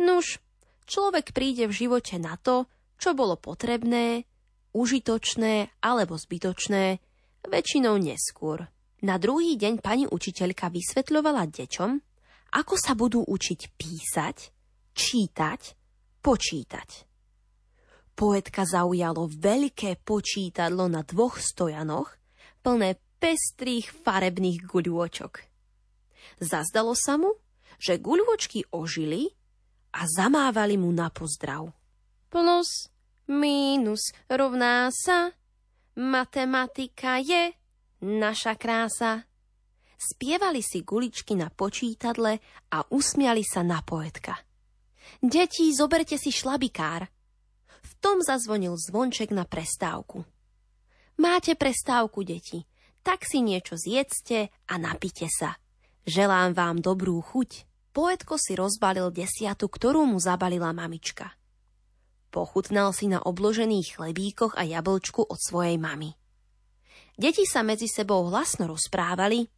Nuž, 0.04 0.44
človek 0.84 1.32
príde 1.32 1.64
v 1.64 1.72
živote 1.72 2.20
na 2.20 2.36
to, 2.36 2.68
čo 3.00 3.16
bolo 3.16 3.40
potrebné, 3.40 4.28
užitočné 4.76 5.80
alebo 5.80 6.20
zbytočné, 6.20 7.00
väčšinou 7.48 7.96
neskôr. 7.96 8.68
Na 9.00 9.16
druhý 9.16 9.56
deň 9.56 9.80
pani 9.80 10.04
učiteľka 10.04 10.68
vysvetľovala 10.68 11.48
deťom, 11.48 11.90
ako 12.60 12.74
sa 12.76 12.92
budú 12.92 13.24
učiť 13.24 13.60
písať, 13.72 14.36
čítať, 14.92 15.60
počítať. 16.20 16.88
Poetka 18.12 18.68
zaujalo 18.68 19.32
veľké 19.32 20.04
počítadlo 20.04 20.92
na 20.92 21.00
dvoch 21.08 21.40
stojanoch, 21.40 22.20
plné 22.60 23.00
pestrých 23.20 23.92
farebných 23.92 24.64
guľôčok. 24.64 25.44
Zazdalo 26.40 26.96
sa 26.96 27.20
mu, 27.20 27.36
že 27.76 28.00
guľôčky 28.00 28.64
ožili 28.72 29.36
a 29.92 30.08
zamávali 30.08 30.80
mu 30.80 30.88
na 30.88 31.12
pozdrav. 31.12 31.68
Plus, 32.32 32.88
mínus 33.28 34.16
rovná 34.26 34.88
sa, 34.88 35.36
matematika 35.96 37.20
je 37.20 37.52
naša 38.00 38.56
krása. 38.56 39.28
Spievali 40.00 40.64
si 40.64 40.80
guličky 40.80 41.36
na 41.36 41.52
počítadle 41.52 42.40
a 42.72 42.78
usmiali 42.88 43.44
sa 43.44 43.60
na 43.60 43.84
poetka. 43.84 44.32
Deti, 45.20 45.68
zoberte 45.76 46.16
si 46.16 46.32
šlabikár. 46.32 47.04
V 47.84 47.92
tom 48.00 48.24
zazvonil 48.24 48.80
zvonček 48.80 49.28
na 49.28 49.44
prestávku. 49.44 50.24
Máte 51.20 51.52
prestávku, 51.52 52.24
deti, 52.24 52.64
tak 53.00 53.24
si 53.24 53.40
niečo 53.40 53.76
zjedzte 53.76 54.52
a 54.68 54.74
napite 54.76 55.26
sa. 55.28 55.56
Želám 56.04 56.56
vám 56.56 56.76
dobrú 56.80 57.20
chuť. 57.20 57.68
Poetko 57.90 58.38
si 58.38 58.54
rozbalil 58.54 59.10
desiatu, 59.10 59.66
ktorú 59.66 60.06
mu 60.06 60.22
zabalila 60.22 60.70
mamička. 60.70 61.34
Pochutnal 62.30 62.94
si 62.94 63.10
na 63.10 63.18
obložených 63.18 63.98
chlebíkoch 63.98 64.54
a 64.54 64.62
jablčku 64.62 65.26
od 65.26 65.40
svojej 65.42 65.74
mamy. 65.82 66.14
Deti 67.18 67.42
sa 67.42 67.66
medzi 67.66 67.90
sebou 67.90 68.30
hlasno 68.30 68.70
rozprávali, 68.70 69.50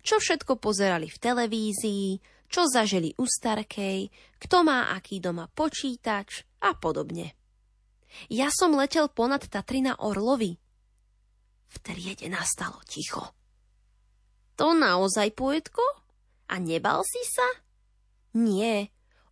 čo 0.00 0.22
všetko 0.22 0.62
pozerali 0.62 1.10
v 1.10 1.18
televízii, 1.18 2.06
čo 2.46 2.66
zažili 2.70 3.14
u 3.18 3.26
starkej, 3.26 4.08
kto 4.38 4.56
má 4.62 4.94
aký 4.94 5.18
doma 5.18 5.50
počítač 5.50 6.46
a 6.62 6.74
podobne. 6.78 7.34
Ja 8.30 8.50
som 8.50 8.74
letel 8.74 9.06
ponad 9.10 9.46
Tatry 9.46 9.86
na 9.86 9.94
Orlovi. 9.98 10.58
V 11.70 11.76
triede 11.78 12.26
nastalo 12.26 12.82
ticho. 12.84 13.30
To 14.58 14.74
naozaj, 14.74 15.32
poetko? 15.38 15.80
A 16.50 16.58
nebal 16.58 17.06
si 17.06 17.22
sa? 17.24 17.46
Nie. 18.34 18.90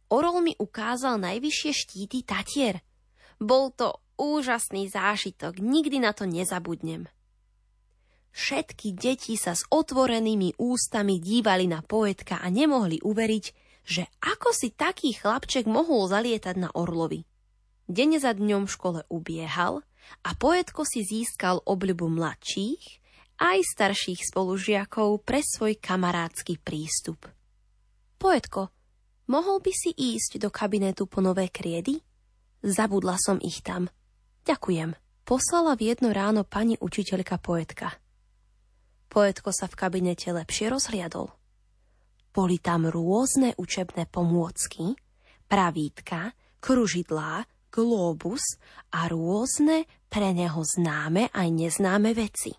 Orol 0.08 0.40
mi 0.40 0.54
ukázal 0.56 1.20
najvyššie 1.20 1.72
štíty 1.74 2.24
Tatier. 2.24 2.80
Bol 3.36 3.74
to 3.74 4.00
úžasný 4.16 4.88
zážitok, 4.88 5.60
nikdy 5.60 6.00
na 6.00 6.16
to 6.16 6.24
nezabudnem. 6.24 7.10
Všetky 8.32 8.94
deti 8.94 9.34
sa 9.34 9.58
s 9.58 9.66
otvorenými 9.66 10.56
ústami 10.62 11.18
dívali 11.18 11.66
na 11.66 11.82
poetka 11.82 12.38
a 12.38 12.46
nemohli 12.48 13.02
uveriť, 13.02 13.44
že 13.88 14.04
ako 14.20 14.54
si 14.54 14.70
taký 14.70 15.16
chlapček 15.16 15.66
mohol 15.66 16.06
zalietať 16.06 16.56
na 16.60 16.68
orlovi. 16.70 17.24
Deň 17.88 18.20
za 18.20 18.36
dňom 18.36 18.68
v 18.68 18.74
škole 18.74 19.00
ubiehal 19.08 19.80
a 20.26 20.34
poetko 20.34 20.82
si 20.84 21.06
získal 21.06 21.62
obľubu 21.64 22.08
mladších 22.10 22.82
aj 23.38 23.58
starších 23.62 24.20
spolužiakov 24.34 25.22
pre 25.22 25.40
svoj 25.42 25.78
kamarádsky 25.78 26.58
prístup. 26.58 27.30
Poetko, 28.18 28.74
mohol 29.30 29.62
by 29.62 29.72
si 29.72 29.94
ísť 29.94 30.42
do 30.42 30.50
kabinetu 30.50 31.06
po 31.06 31.22
nové 31.22 31.46
kriedy? 31.46 32.02
Zabudla 32.58 33.14
som 33.22 33.38
ich 33.38 33.62
tam. 33.62 33.86
Ďakujem. 34.42 34.98
Poslala 35.22 35.78
v 35.78 35.94
jedno 35.94 36.10
ráno 36.10 36.42
pani 36.42 36.74
učiteľka 36.80 37.38
poetka. 37.38 37.94
Poetko 39.06 39.54
sa 39.54 39.70
v 39.70 39.78
kabinete 39.78 40.34
lepšie 40.34 40.72
rozhliadol. 40.72 41.30
Boli 42.34 42.58
tam 42.58 42.88
rôzne 42.90 43.54
učebné 43.56 44.10
pomôcky, 44.10 44.98
pravítka, 45.46 46.34
kružidlá, 46.60 47.46
globus 47.70 48.58
a 48.92 49.06
rôzne 49.08 49.84
pre 50.08 50.32
neho 50.32 50.60
známe 50.64 51.28
aj 51.30 51.48
neznáme 51.52 52.16
veci. 52.16 52.52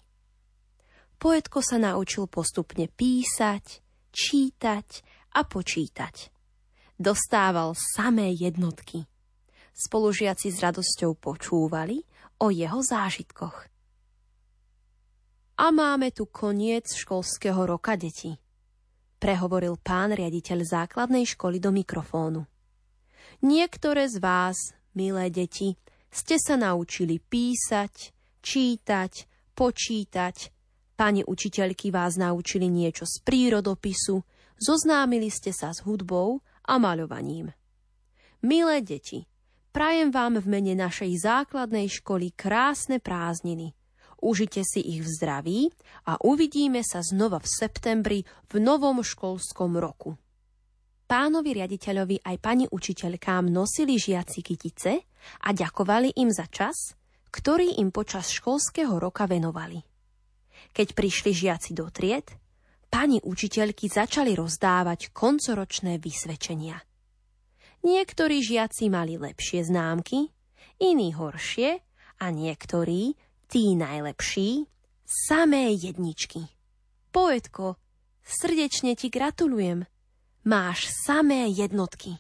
Poetko 1.20 1.60
sa 1.60 1.76
naučil 1.76 2.32
postupne 2.32 2.88
písať, 2.88 3.84
čítať 4.14 4.88
a 5.36 5.44
počítať. 5.44 6.32
Dostával 6.96 7.76
samé 7.76 8.32
jednotky. 8.32 9.04
Spolužiaci 9.76 10.48
s 10.52 10.58
radosťou 10.64 11.20
počúvali 11.20 12.04
o 12.40 12.52
jeho 12.52 12.80
zážitkoch. 12.80 13.68
A 15.60 15.66
máme 15.76 16.16
tu 16.16 16.28
koniec 16.32 16.88
školského 16.88 17.68
roka, 17.68 18.00
deti, 18.00 18.32
prehovoril 19.20 19.76
pán 19.76 20.16
riaditeľ 20.16 20.64
základnej 20.64 21.28
školy 21.28 21.60
do 21.60 21.76
mikrofónu. 21.76 22.48
Niektoré 23.44 24.08
z 24.08 24.24
vás, 24.24 24.56
milé 24.96 25.28
deti, 25.28 25.76
ste 26.10 26.36
sa 26.42 26.58
naučili 26.58 27.22
písať, 27.22 28.14
čítať, 28.42 29.14
počítať, 29.54 30.38
Pani 31.00 31.24
učiteľky 31.24 31.96
vás 31.96 32.20
naučili 32.20 32.68
niečo 32.68 33.08
z 33.08 33.24
prírodopisu, 33.24 34.20
zoznámili 34.60 35.32
ste 35.32 35.56
sa 35.56 35.72
s 35.72 35.80
hudbou 35.88 36.44
a 36.68 36.76
maľovaním. 36.76 37.56
Milé 38.44 38.84
deti, 38.84 39.24
prajem 39.72 40.12
vám 40.12 40.44
v 40.44 40.60
mene 40.60 40.76
našej 40.76 41.24
základnej 41.24 41.88
školy 41.88 42.36
krásne 42.36 43.00
prázdniny. 43.00 43.72
Užite 44.20 44.68
si 44.68 44.84
ich 44.84 45.08
v 45.08 45.08
zdraví 45.08 45.60
a 46.04 46.20
uvidíme 46.20 46.84
sa 46.84 47.00
znova 47.00 47.40
v 47.40 47.48
septembri 47.48 48.20
v 48.52 48.60
novom 48.60 49.00
školskom 49.00 49.80
roku. 49.80 50.20
Pánovi 51.10 51.58
riaditeľovi 51.58 52.22
aj 52.22 52.38
pani 52.38 52.70
učiteľkám 52.70 53.50
nosili 53.50 53.98
žiaci 53.98 54.46
kytice 54.46 54.92
a 55.42 55.50
ďakovali 55.50 56.22
im 56.22 56.30
za 56.30 56.46
čas, 56.46 56.94
ktorý 57.34 57.82
im 57.82 57.90
počas 57.90 58.30
školského 58.30 58.94
roka 59.02 59.26
venovali. 59.26 59.82
Keď 60.70 60.94
prišli 60.94 61.34
žiaci 61.34 61.74
do 61.74 61.90
tried, 61.90 62.30
pani 62.94 63.18
učiteľky 63.26 63.90
začali 63.90 64.38
rozdávať 64.38 65.10
koncoročné 65.10 65.98
vysvedčenia. 65.98 66.78
Niektorí 67.82 68.46
žiaci 68.46 68.94
mali 68.94 69.18
lepšie 69.18 69.66
známky, 69.66 70.30
iní 70.78 71.18
horšie 71.18 71.82
a 72.22 72.26
niektorí 72.30 73.18
tí 73.50 73.74
najlepší, 73.74 74.70
samé 75.10 75.74
jedničky. 75.74 76.54
Poetko, 77.10 77.82
srdečne 78.22 78.94
ti 78.94 79.10
gratulujem. 79.10 79.90
Máš 80.48 80.88
samé 81.04 81.52
jednotky. 81.52 82.16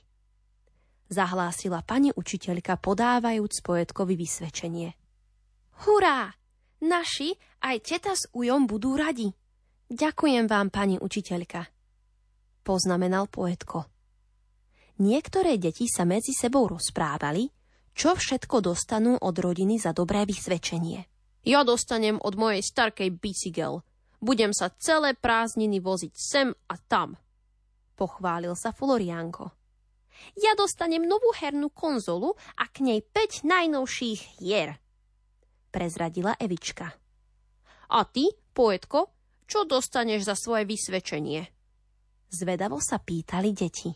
Zahlásila 1.08 1.80
pani 1.88 2.12
učiteľka, 2.12 2.76
podávajúc 2.76 3.64
poetkovi 3.64 4.20
vysvedčenie. 4.20 4.92
Hurá! 5.88 6.28
Naši 6.84 7.32
aj 7.64 7.76
teta 7.80 8.12
s 8.16 8.28
ujom 8.36 8.68
budú 8.68 9.00
radi. 9.00 9.32
Ďakujem 9.88 10.52
vám, 10.52 10.68
pani 10.68 11.00
učiteľka. 11.00 11.72
Poznamenal 12.64 13.32
poetko. 13.32 13.88
Niektoré 15.00 15.56
deti 15.56 15.88
sa 15.88 16.04
medzi 16.04 16.36
sebou 16.36 16.68
rozprávali, 16.68 17.48
čo 17.96 18.20
všetko 18.20 18.60
dostanú 18.60 19.16
od 19.16 19.36
rodiny 19.40 19.80
za 19.80 19.96
dobré 19.96 20.28
vysvedčenie. 20.28 21.08
Ja 21.48 21.64
dostanem 21.64 22.20
od 22.20 22.36
mojej 22.36 22.60
starkej 22.68 23.16
bicykel. 23.16 23.80
Budem 24.20 24.52
sa 24.52 24.76
celé 24.76 25.16
prázdniny 25.16 25.80
voziť 25.80 26.14
sem 26.20 26.52
a 26.68 26.76
tam. 26.76 27.16
Pochválil 28.00 28.56
sa 28.56 28.72
Florianko. 28.72 29.52
Ja 30.40 30.56
dostanem 30.56 31.04
novú 31.04 31.36
hernú 31.36 31.68
konzolu 31.68 32.40
a 32.56 32.72
k 32.72 32.88
nej 32.88 33.04
5 33.04 33.44
najnovších 33.44 34.40
hier. 34.40 34.80
Prezradila 35.68 36.40
Evička. 36.40 36.96
A 37.92 38.00
ty, 38.08 38.32
poetko, 38.56 39.12
čo 39.44 39.68
dostaneš 39.68 40.32
za 40.32 40.36
svoje 40.40 40.64
vysvedčenie? 40.64 41.44
Zvedavo 42.32 42.80
sa 42.80 43.04
pýtali 43.04 43.52
deti. 43.52 43.92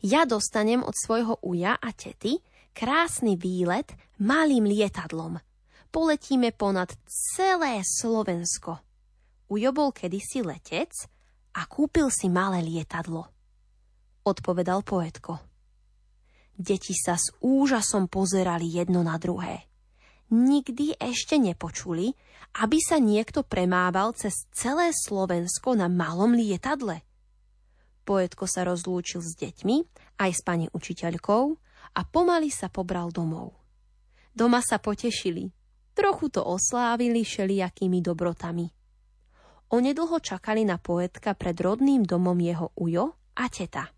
Ja 0.00 0.24
dostanem 0.24 0.80
od 0.80 0.96
svojho 0.96 1.44
uja 1.44 1.76
a 1.76 1.92
tety 1.92 2.40
krásny 2.72 3.36
výlet 3.36 3.92
malým 4.16 4.64
lietadlom– 4.64 5.36
poletíme 5.90 6.52
ponad 6.52 6.92
celé 7.08 7.80
Slovensko. 7.82 8.78
Ujo 9.48 9.70
bol 9.72 9.90
kedysi 9.96 10.44
letec 10.44 10.92
a 11.58 11.66
kúpil 11.66 12.06
si 12.14 12.30
malé 12.30 12.62
lietadlo. 12.62 13.26
Odpovedal 14.22 14.86
poetko. 14.86 15.42
Deti 16.54 16.94
sa 16.94 17.18
s 17.18 17.34
úžasom 17.42 18.06
pozerali 18.06 18.70
jedno 18.70 19.02
na 19.02 19.18
druhé. 19.18 19.66
Nikdy 20.30 21.02
ešte 21.02 21.34
nepočuli, 21.34 22.14
aby 22.62 22.78
sa 22.78 23.02
niekto 23.02 23.42
premával 23.42 24.14
cez 24.14 24.46
celé 24.54 24.94
Slovensko 24.94 25.74
na 25.74 25.90
malom 25.90 26.38
lietadle. 26.38 27.02
Poetko 28.06 28.46
sa 28.46 28.62
rozlúčil 28.62 29.20
s 29.24 29.34
deťmi, 29.34 29.76
aj 30.22 30.30
s 30.30 30.40
pani 30.46 30.66
učiteľkou 30.70 31.44
a 31.98 32.00
pomaly 32.06 32.54
sa 32.54 32.70
pobral 32.70 33.10
domov. 33.10 33.56
Doma 34.30 34.62
sa 34.62 34.78
potešili, 34.78 35.50
Trochu 35.98 36.30
to 36.30 36.46
oslávili 36.46 37.26
všelijakými 37.26 37.98
dobrotami. 37.98 38.70
Onedlho 39.68 40.16
čakali 40.16 40.64
na 40.64 40.80
poetka 40.80 41.36
pred 41.36 41.52
rodným 41.60 42.00
domom 42.00 42.40
jeho 42.40 42.72
ujo 42.72 43.12
a 43.36 43.44
teta. 43.52 43.92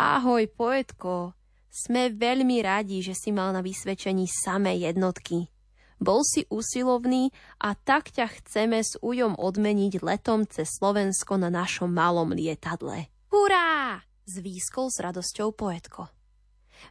Ahoj, 0.00 0.48
poetko, 0.48 1.36
sme 1.68 2.08
veľmi 2.16 2.64
radi, 2.64 3.04
že 3.04 3.12
si 3.12 3.28
mal 3.28 3.52
na 3.52 3.60
vysvedčení 3.60 4.24
samé 4.24 4.80
jednotky. 4.80 5.52
Bol 5.98 6.22
si 6.22 6.46
usilovný 6.48 7.34
a 7.58 7.74
tak 7.74 8.14
ťa 8.14 8.26
chceme 8.40 8.80
s 8.80 8.96
ujom 9.02 9.34
odmeniť 9.36 10.00
letom 10.00 10.46
cez 10.46 10.70
Slovensko 10.78 11.36
na 11.36 11.50
našom 11.50 11.90
malom 11.90 12.32
lietadle. 12.32 13.10
Hurá! 13.28 14.00
Zvýskol 14.24 14.88
s 14.88 15.02
radosťou 15.02 15.52
poetko. 15.52 16.08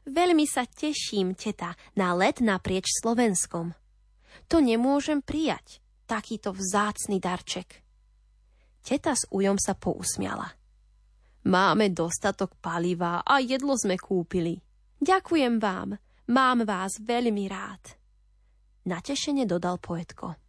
Veľmi 0.06 0.44
sa 0.44 0.68
teším, 0.68 1.34
teta, 1.34 1.74
na 1.96 2.12
let 2.14 2.44
naprieč 2.44 2.92
Slovenskom. 3.00 3.72
To 4.52 4.58
nemôžem 4.60 5.24
prijať, 5.24 5.80
takýto 6.08 6.56
vzácny 6.56 7.20
darček. 7.20 7.84
Teta 8.80 9.12
s 9.12 9.28
ujom 9.28 9.60
sa 9.60 9.76
pousmiala. 9.76 10.48
Máme 11.48 11.92
dostatok 11.92 12.56
paliva 12.58 13.20
a 13.22 13.44
jedlo 13.44 13.76
sme 13.76 14.00
kúpili. 14.00 14.56
Ďakujem 15.04 15.60
vám, 15.60 16.00
mám 16.32 16.64
vás 16.64 16.98
veľmi 17.04 17.46
rád. 17.52 17.84
Natešene 18.88 19.44
dodal 19.44 19.78
poetko. 19.78 20.40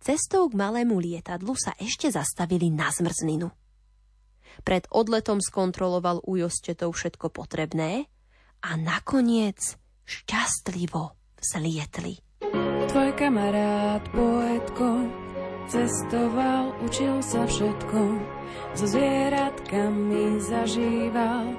Cestou 0.00 0.48
k 0.48 0.56
malému 0.56 0.96
lietadlu 0.96 1.52
sa 1.52 1.76
ešte 1.76 2.08
zastavili 2.08 2.72
na 2.72 2.88
zmrzninu. 2.88 3.52
Pred 4.64 4.88
odletom 4.88 5.44
skontroloval 5.44 6.24
Ujo 6.24 6.48
všetko 6.48 7.28
potrebné 7.28 8.08
a 8.64 8.70
nakoniec 8.80 9.76
šťastlivo 10.08 11.12
vzlietli. 11.36 12.25
Tvoj 12.86 13.10
kamarát, 13.18 14.02
poetko, 14.14 15.10
cestoval, 15.66 16.70
učil 16.86 17.18
sa 17.18 17.42
všetko, 17.42 18.02
so 18.78 18.86
zvieratkami 18.86 20.38
zažíval, 20.38 21.50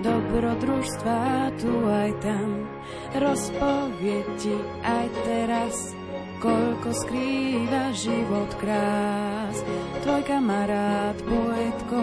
dobrodružstva 0.00 1.52
tu 1.60 1.84
aj 1.84 2.10
tam. 2.24 2.64
Rozpovie 3.12 4.24
ti 4.40 4.56
aj 4.80 5.06
teraz, 5.28 5.92
koľko 6.40 6.88
skrýva 6.96 7.92
život 7.92 8.50
krás. 8.56 9.60
Tvoj 10.00 10.22
kamarát, 10.24 11.16
poetko, 11.28 12.02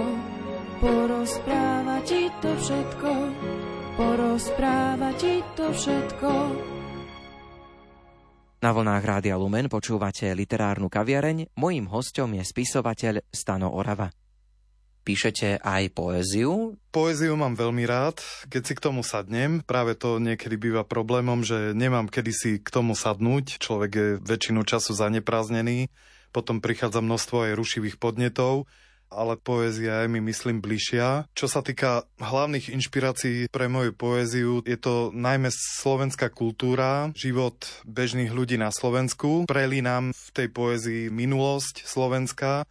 porozpráva 0.77 1.97
ti 2.05 2.29
to 2.45 2.53
všetko, 2.53 3.11
porozpráva 3.97 5.09
ti 5.17 5.41
to 5.57 5.73
všetko. 5.73 6.31
Na 8.57 8.73
vlnách 8.73 9.05
Rádia 9.05 9.37
Lumen 9.37 9.69
počúvate 9.69 10.33
literárnu 10.33 10.89
kaviareň. 10.89 11.53
Mojím 11.61 11.85
hostom 11.93 12.33
je 12.33 12.41
spisovateľ 12.41 13.21
Stano 13.29 13.69
Orava. 13.69 14.09
Píšete 15.05 15.61
aj 15.61 15.93
poéziu? 15.93 16.73
Poéziu 16.89 17.37
mám 17.37 17.53
veľmi 17.53 17.85
rád, 17.85 18.17
keď 18.49 18.61
si 18.65 18.73
k 18.73 18.81
tomu 18.81 19.05
sadnem. 19.05 19.61
Práve 19.61 19.93
to 19.93 20.17
niekedy 20.17 20.57
býva 20.57 20.81
problémom, 20.81 21.45
že 21.45 21.77
nemám 21.77 22.09
kedy 22.09 22.31
si 22.33 22.51
k 22.57 22.65
tomu 22.73 22.97
sadnúť. 22.97 23.61
Človek 23.61 23.91
je 23.93 24.07
väčšinu 24.25 24.65
času 24.65 24.97
zanepráznený. 24.97 25.93
Potom 26.33 26.57
prichádza 26.57 27.05
množstvo 27.05 27.53
aj 27.53 27.57
rušivých 27.61 28.01
podnetov 28.01 28.65
ale 29.07 29.39
poézia 29.39 30.03
je 30.03 30.07
mi 30.11 30.19
myslím 30.23 30.59
bližšia. 30.59 31.31
Čo 31.31 31.47
sa 31.47 31.63
týka 31.63 32.05
hlavných 32.19 32.71
inšpirácií 32.71 33.47
pre 33.47 33.71
moju 33.71 33.95
poéziu, 33.95 34.59
je 34.67 34.77
to 34.79 35.09
najmä 35.15 35.47
slovenská 35.51 36.31
kultúra, 36.31 37.11
život 37.15 37.55
bežných 37.87 38.31
ľudí 38.31 38.59
na 38.59 38.69
Slovensku. 38.69 39.47
Prelínam 39.47 40.11
v 40.11 40.29
tej 40.35 40.47
poézii 40.51 41.03
minulosť 41.07 41.87
Slovenska, 41.87 42.67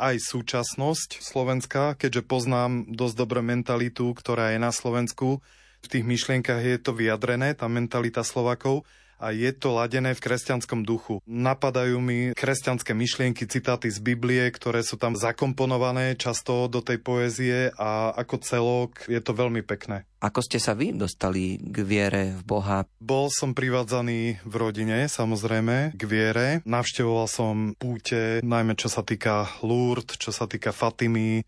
aj 0.00 0.16
súčasnosť 0.16 1.20
Slovenska, 1.20 1.92
keďže 1.98 2.24
poznám 2.24 2.88
dosť 2.88 3.14
dobre 3.20 3.44
mentalitu, 3.44 4.16
ktorá 4.16 4.56
je 4.56 4.58
na 4.62 4.72
Slovensku. 4.72 5.44
V 5.80 5.86
tých 5.88 6.04
myšlienkach 6.04 6.60
je 6.64 6.80
to 6.80 6.96
vyjadrené, 6.96 7.52
tá 7.52 7.68
mentalita 7.68 8.24
Slovakov 8.24 8.88
a 9.20 9.36
je 9.36 9.52
to 9.52 9.76
ladené 9.76 10.16
v 10.16 10.24
kresťanskom 10.24 10.82
duchu. 10.82 11.20
Napadajú 11.28 12.00
mi 12.00 12.32
kresťanské 12.32 12.96
myšlienky, 12.96 13.44
citáty 13.44 13.92
z 13.92 14.00
Biblie, 14.00 14.48
ktoré 14.48 14.80
sú 14.80 14.96
tam 14.96 15.12
zakomponované 15.12 16.16
často 16.16 16.66
do 16.72 16.80
tej 16.80 16.98
poézie 17.04 17.68
a 17.76 18.16
ako 18.16 18.34
celok 18.40 18.90
je 19.04 19.20
to 19.20 19.36
veľmi 19.36 19.60
pekné. 19.60 20.08
Ako 20.20 20.44
ste 20.44 20.60
sa 20.60 20.76
vy 20.76 20.92
dostali 20.92 21.56
k 21.56 21.80
viere 21.80 22.36
v 22.36 22.42
Boha? 22.44 22.84
Bol 23.00 23.32
som 23.32 23.56
privádzaný 23.56 24.44
v 24.44 24.54
rodine, 24.56 25.08
samozrejme, 25.08 25.96
k 25.96 26.02
viere. 26.04 26.60
Navštevoval 26.68 27.28
som 27.28 27.72
púte, 27.76 28.44
najmä 28.44 28.76
čo 28.76 28.92
sa 28.92 29.00
týka 29.00 29.48
Lourdes, 29.64 30.20
čo 30.20 30.28
sa 30.28 30.44
týka 30.44 30.76
Fatimy, 30.76 31.44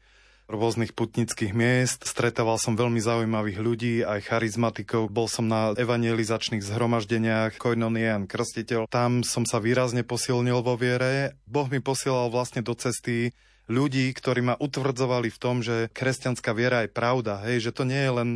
rôznych 0.52 0.92
putnických 0.92 1.56
miest. 1.56 2.04
Stretával 2.04 2.60
som 2.60 2.76
veľmi 2.76 3.00
zaujímavých 3.00 3.58
ľudí, 3.58 3.94
aj 4.04 4.28
charizmatikov. 4.28 5.08
Bol 5.08 5.26
som 5.26 5.48
na 5.48 5.72
evangelizačných 5.72 6.60
zhromaždeniach 6.60 7.56
Koinonian 7.56 8.28
Krstiteľ. 8.28 8.86
Tam 8.92 9.24
som 9.24 9.48
sa 9.48 9.58
výrazne 9.58 10.04
posilnil 10.04 10.60
vo 10.60 10.76
viere. 10.76 11.40
Boh 11.48 11.66
mi 11.66 11.80
posielal 11.80 12.28
vlastne 12.28 12.60
do 12.60 12.76
cesty 12.76 13.32
ľudí, 13.72 14.12
ktorí 14.12 14.44
ma 14.44 14.54
utvrdzovali 14.60 15.32
v 15.32 15.40
tom, 15.40 15.64
že 15.64 15.88
kresťanská 15.96 16.52
viera 16.52 16.84
je 16.84 16.90
pravda, 16.92 17.40
hej, 17.48 17.70
že 17.70 17.74
to 17.74 17.88
nie 17.88 17.98
je 17.98 18.12
len 18.12 18.30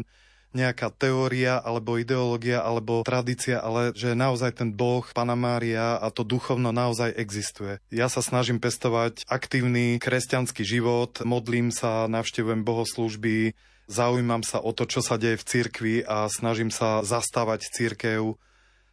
nejaká 0.56 0.88
teória 0.88 1.60
alebo 1.60 2.00
ideológia 2.00 2.64
alebo 2.64 3.04
tradícia, 3.04 3.60
ale 3.60 3.92
že 3.92 4.16
naozaj 4.16 4.56
ten 4.56 4.72
Boh, 4.72 5.04
Pana 5.12 5.36
Mária 5.36 6.00
a 6.00 6.08
to 6.08 6.24
duchovno 6.24 6.72
naozaj 6.72 7.12
existuje. 7.12 7.76
Ja 7.92 8.08
sa 8.08 8.24
snažím 8.24 8.56
pestovať 8.56 9.28
aktívny 9.28 10.00
kresťanský 10.00 10.64
život, 10.64 11.20
modlím 11.28 11.68
sa, 11.68 12.08
navštevujem 12.08 12.64
bohoslúžby, 12.64 13.52
zaujímam 13.86 14.40
sa 14.40 14.58
o 14.64 14.72
to, 14.72 14.88
čo 14.88 15.04
sa 15.04 15.20
deje 15.20 15.36
v 15.36 15.46
cirkvi 15.46 15.94
a 16.02 16.26
snažím 16.32 16.72
sa 16.72 17.04
zastávať 17.04 17.68
církev, 17.70 18.40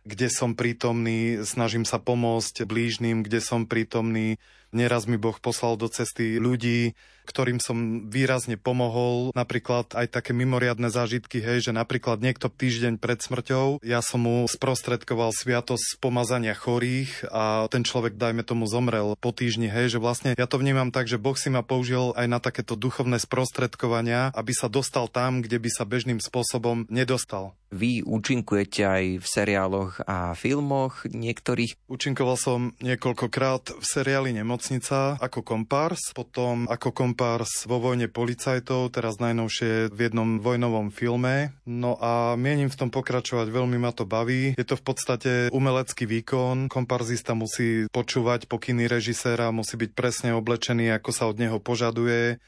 kde 0.03 0.27
som 0.27 0.51
prítomný, 0.51 1.47
snažím 1.47 1.87
sa 1.87 1.95
pomôcť 1.95 2.67
blížnym, 2.67 3.23
kde 3.23 3.39
som 3.39 3.63
prítomný. 3.63 4.35
Neraz 4.73 5.05
mi 5.05 5.21
Boh 5.21 5.37
poslal 5.37 5.77
do 5.77 5.85
cesty 5.87 6.41
ľudí, 6.41 6.97
ktorým 7.23 7.59
som 7.63 8.09
výrazne 8.11 8.59
pomohol. 8.59 9.31
Napríklad 9.31 9.95
aj 9.95 10.11
také 10.11 10.35
mimoriadne 10.35 10.91
zážitky, 10.91 11.39
hej, 11.39 11.69
že 11.69 11.71
napríklad 11.71 12.19
niekto 12.19 12.51
týždeň 12.51 12.99
pred 12.99 13.19
smrťou, 13.23 13.79
ja 13.83 14.03
som 14.03 14.27
mu 14.27 14.43
sprostredkoval 14.47 15.31
sviatosť 15.31 16.03
pomazania 16.03 16.51
chorých 16.51 17.27
a 17.31 17.67
ten 17.71 17.87
človek, 17.87 18.19
dajme 18.19 18.43
tomu, 18.43 18.67
zomrel 18.67 19.15
po 19.19 19.31
týždni, 19.31 19.71
hej, 19.71 19.95
že 19.95 19.99
vlastne 20.03 20.35
ja 20.35 20.47
to 20.47 20.59
vnímam 20.59 20.91
tak, 20.91 21.07
že 21.07 21.21
Boh 21.21 21.35
si 21.39 21.47
ma 21.47 21.63
použil 21.63 22.11
aj 22.19 22.27
na 22.27 22.39
takéto 22.43 22.75
duchovné 22.75 23.17
sprostredkovania, 23.23 24.35
aby 24.35 24.51
sa 24.51 24.67
dostal 24.67 25.07
tam, 25.07 25.39
kde 25.39 25.63
by 25.63 25.69
sa 25.71 25.87
bežným 25.87 26.19
spôsobom 26.19 26.85
nedostal. 26.91 27.55
Vy 27.73 28.05
účinkujete 28.05 28.85
aj 28.85 29.03
v 29.17 29.25
seriáloch 29.25 30.05
a 30.05 30.37
filmoch 30.37 31.09
niektorých? 31.09 31.89
Účinkoval 31.89 32.37
som 32.37 32.77
niekoľkokrát 32.85 33.81
v 33.81 33.85
seriáli 33.85 34.29
Nemocnica 34.63 35.19
ako 35.19 35.43
kompárs, 35.43 36.15
potom 36.15 36.71
ako 36.71 36.95
kompárs 36.95 37.67
vo 37.67 37.83
vojne 37.83 38.07
policajtov, 38.07 38.95
teraz 38.95 39.19
najnovšie 39.19 39.91
v 39.91 39.99
jednom 39.99 40.39
vojnovom 40.39 40.87
filme. 40.87 41.51
No 41.67 41.99
a 41.99 42.39
mienim 42.39 42.71
v 42.71 42.79
tom 42.79 42.87
pokračovať, 42.87 43.51
veľmi 43.51 43.75
ma 43.75 43.91
to 43.91 44.07
baví. 44.07 44.55
Je 44.55 44.63
to 44.63 44.79
v 44.79 44.85
podstate 44.87 45.31
umelecký 45.51 46.07
výkon. 46.07 46.71
Komparzista 46.71 47.35
musí 47.35 47.91
počúvať 47.91 48.47
pokyny 48.47 48.87
režiséra, 48.87 49.51
musí 49.51 49.75
byť 49.75 49.91
presne 49.91 50.31
oblečený, 50.31 50.95
ako 50.95 51.11
sa 51.11 51.27
od 51.27 51.43
neho 51.43 51.59
požaduje 51.59 52.39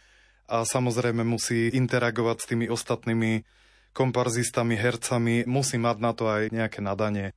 a 0.47 0.63
samozrejme 0.63 1.27
musí 1.27 1.67
interagovať 1.67 2.37
s 2.39 2.47
tými 2.47 2.71
ostatnými 2.71 3.43
komparzistami, 3.91 4.79
hercami, 4.79 5.43
musí 5.51 5.75
mať 5.75 5.97
na 5.99 6.11
to 6.15 6.31
aj 6.31 6.47
nejaké 6.47 6.79
nadanie. 6.79 7.35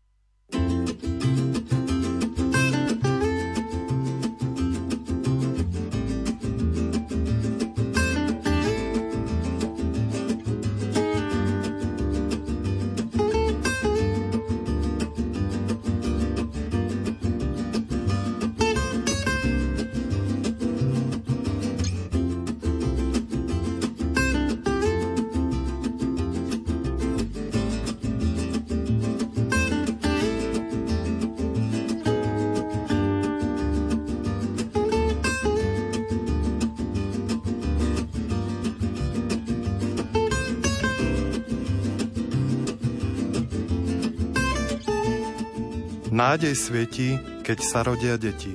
Nádej 46.19 46.59
svieti, 46.59 47.15
keď 47.47 47.59
sa 47.63 47.87
rodia 47.87 48.19
deti. 48.19 48.51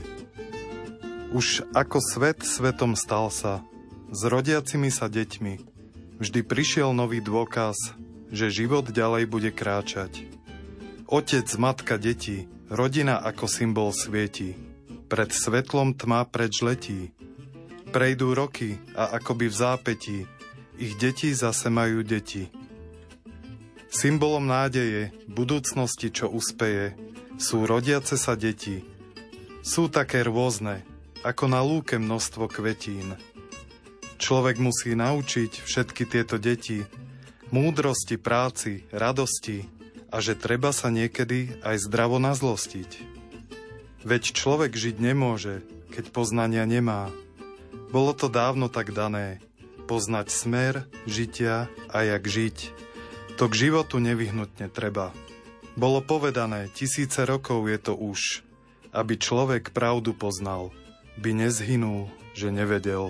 Už 1.31 1.63
ako 1.71 2.03
svet 2.03 2.43
svetom 2.43 2.91
stal 2.99 3.31
sa, 3.31 3.63
s 4.11 4.19
rodiacimi 4.27 4.91
sa 4.91 5.07
deťmi, 5.07 5.53
vždy 6.19 6.39
prišiel 6.43 6.91
nový 6.91 7.23
dôkaz, 7.23 7.95
že 8.35 8.51
život 8.51 8.91
ďalej 8.91 9.31
bude 9.31 9.55
kráčať. 9.55 10.27
Otec, 11.07 11.47
matka, 11.55 11.95
deti, 11.95 12.51
rodina 12.67 13.15
ako 13.15 13.47
symbol 13.47 13.95
svieti. 13.95 14.59
Pred 15.07 15.31
svetlom 15.31 15.95
tma 15.95 16.27
preč 16.27 16.59
letí. 16.59 17.15
Prejdú 17.95 18.35
roky 18.35 18.75
a 18.91 19.15
akoby 19.15 19.47
v 19.47 19.55
zápetí, 19.55 20.19
ich 20.75 20.99
deti 20.99 21.31
zase 21.31 21.71
majú 21.71 22.03
deti. 22.03 22.51
Symbolom 23.87 24.51
nádeje, 24.51 25.15
budúcnosti, 25.31 26.11
čo 26.11 26.27
uspeje, 26.27 27.12
sú 27.37 27.65
rodiace 27.65 28.17
sa 28.19 28.37
deti. 28.37 28.85
Sú 29.63 29.87
také 29.87 30.21
rôzne, 30.21 30.83
ako 31.23 31.47
na 31.47 31.63
lúke 31.63 31.97
množstvo 31.97 32.51
kvetín. 32.51 33.15
Človek 34.19 34.59
musí 34.59 34.95
naučiť 34.95 35.63
všetky 35.63 36.03
tieto 36.07 36.39
deti 36.39 36.83
múdrosti, 37.53 38.17
práci, 38.17 38.81
radosti 38.89 39.69
a 40.09 40.17
že 40.17 40.33
treba 40.33 40.73
sa 40.73 40.89
niekedy 40.89 41.61
aj 41.61 41.85
zdravo 41.85 42.17
nazlostiť. 42.17 42.91
Veď 44.01 44.23
človek 44.33 44.73
žiť 44.73 44.97
nemôže, 44.97 45.61
keď 45.93 46.09
poznania 46.09 46.65
nemá. 46.65 47.13
Bolo 47.93 48.17
to 48.17 48.25
dávno 48.25 48.73
tak 48.73 48.89
dané. 48.89 49.37
Poznať 49.85 50.33
smer, 50.33 50.73
žitia 51.05 51.69
a 51.93 51.97
jak 52.01 52.25
žiť. 52.25 52.57
To 53.37 53.45
k 53.45 53.69
životu 53.69 54.01
nevyhnutne 54.01 54.65
treba. 54.73 55.13
Bolo 55.73 56.05
povedané, 56.05 56.69
tisíce 56.69 57.25
rokov 57.25 57.65
je 57.65 57.79
to 57.81 57.97
už, 57.97 58.45
aby 58.93 59.17
človek 59.17 59.73
pravdu 59.73 60.13
poznal, 60.13 60.69
by 61.17 61.33
nezhynul, 61.33 62.13
že 62.37 62.53
nevedel. 62.53 63.09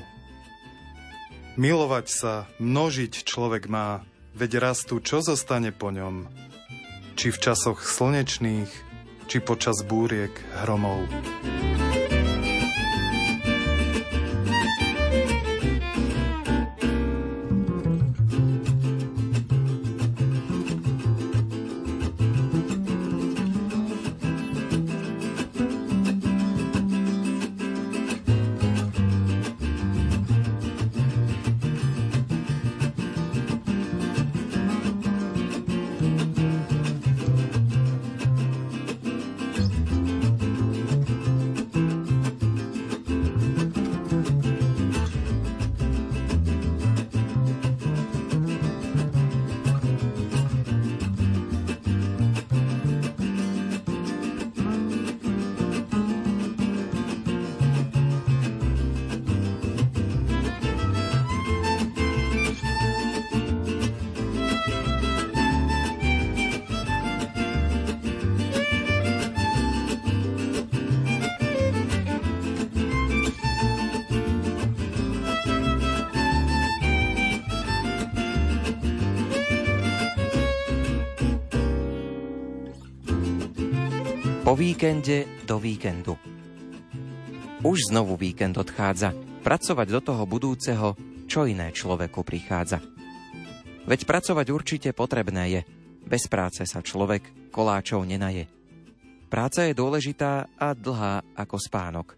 Milovať 1.60 2.06
sa, 2.08 2.34
množiť 2.64 3.28
človek 3.28 3.68
má, 3.68 4.08
veď 4.34 4.64
rastú, 4.64 5.04
čo 5.04 5.20
zostane 5.20 5.76
po 5.76 5.92
ňom. 5.92 6.32
Či 7.20 7.36
v 7.36 7.38
časoch 7.38 7.84
slnečných, 7.84 8.72
či 9.28 9.38
počas 9.44 9.84
búriek 9.84 10.34
hromov. 10.64 11.06
Po 84.54 84.62
víkende 84.62 85.26
do 85.50 85.58
víkendu. 85.58 86.14
Už 87.66 87.90
znovu 87.90 88.14
víkend 88.14 88.54
odchádza. 88.54 89.10
Pracovať 89.42 89.88
do 89.90 89.98
toho 89.98 90.30
budúceho, 90.30 90.94
čo 91.26 91.50
iné 91.50 91.74
človeku 91.74 92.22
prichádza. 92.22 92.78
Veď 93.90 94.06
pracovať 94.06 94.54
určite 94.54 94.90
potrebné 94.94 95.44
je. 95.50 95.62
Bez 96.06 96.30
práce 96.30 96.62
sa 96.70 96.86
človek 96.86 97.50
koláčov 97.50 98.06
nenaje. 98.06 98.46
Práca 99.26 99.66
je 99.66 99.74
dôležitá 99.74 100.46
a 100.54 100.78
dlhá 100.78 101.34
ako 101.34 101.58
spánok. 101.58 102.14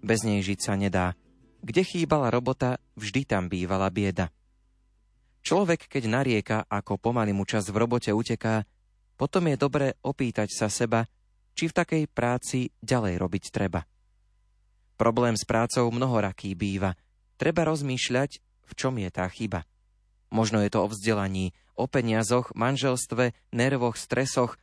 Bez 0.00 0.24
nej 0.24 0.40
žiť 0.40 0.64
sa 0.64 0.80
nedá. 0.80 1.12
Kde 1.60 1.84
chýbala 1.84 2.32
robota, 2.32 2.80
vždy 2.96 3.28
tam 3.28 3.52
bývala 3.52 3.92
bieda. 3.92 4.32
Človek, 5.44 5.84
keď 5.84 6.08
narieka, 6.08 6.58
ako 6.64 6.96
pomaly 6.96 7.36
mu 7.36 7.44
čas 7.44 7.68
v 7.68 7.76
robote 7.76 8.08
uteká, 8.08 8.64
potom 9.20 9.52
je 9.52 9.60
dobre 9.60 10.00
opýtať 10.00 10.48
sa 10.48 10.72
seba, 10.72 11.04
či 11.54 11.70
v 11.70 11.76
takej 11.76 12.04
práci 12.10 12.70
ďalej 12.82 13.18
robiť 13.18 13.44
treba. 13.54 13.86
Problém 14.94 15.34
s 15.34 15.42
prácou 15.42 15.90
mnohoraký 15.90 16.54
býva. 16.54 16.94
Treba 17.34 17.66
rozmýšľať, 17.66 18.30
v 18.42 18.72
čom 18.78 18.94
je 18.98 19.10
tá 19.10 19.26
chyba. 19.26 19.66
Možno 20.30 20.62
je 20.62 20.70
to 20.70 20.86
o 20.86 20.90
vzdelaní, 20.90 21.54
o 21.74 21.90
peniazoch, 21.90 22.54
manželstve, 22.54 23.34
nervoch, 23.50 23.98
stresoch. 23.98 24.58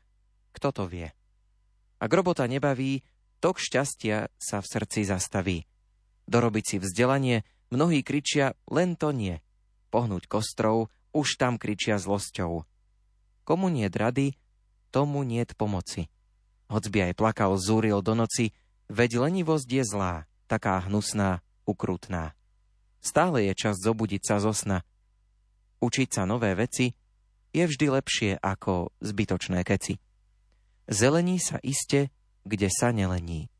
Kto 0.56 0.72
to 0.72 0.84
vie? 0.88 1.12
Ak 2.00 2.12
robota 2.12 2.48
nebaví, 2.48 3.04
tok 3.44 3.60
šťastia 3.60 4.32
sa 4.40 4.64
v 4.64 4.68
srdci 4.68 5.08
zastaví. 5.08 5.58
Dorobiť 6.28 6.64
si 6.64 6.78
vzdelanie, 6.80 7.44
mnohí 7.72 8.04
kričia, 8.04 8.56
len 8.72 8.96
to 8.96 9.12
nie– 9.12 9.40
pohnúť 9.92 10.32
kostrov, 10.32 10.88
už 11.12 11.36
tam 11.36 11.60
kričia 11.60 12.00
zlosťou. 12.00 12.64
Komu 13.44 13.68
nie 13.68 13.92
rady, 13.92 14.40
tomu 14.96 15.28
niet 15.28 15.52
pomoci. 15.60 16.08
Hoc 16.72 16.88
by 16.88 17.12
aj 17.12 17.20
plakal, 17.20 17.52
zúril 17.60 18.00
do 18.00 18.16
noci, 18.16 18.56
veď 18.88 19.28
lenivosť 19.28 19.68
je 19.68 19.84
zlá, 19.84 20.24
taká 20.48 20.80
hnusná, 20.88 21.44
ukrutná. 21.68 22.32
Stále 23.04 23.52
je 23.52 23.54
čas 23.60 23.76
zobudiť 23.76 24.24
sa 24.24 24.40
zo 24.40 24.56
sna. 24.56 24.80
Učiť 25.84 26.08
sa 26.08 26.24
nové 26.24 26.56
veci 26.56 26.96
je 27.52 27.68
vždy 27.68 27.88
lepšie 27.92 28.32
ako 28.40 28.96
zbytočné 29.04 29.68
keci. 29.68 30.00
Zelení 30.88 31.44
sa 31.44 31.60
iste, 31.60 32.08
kde 32.48 32.72
sa 32.72 32.96
nelení. 32.96 33.51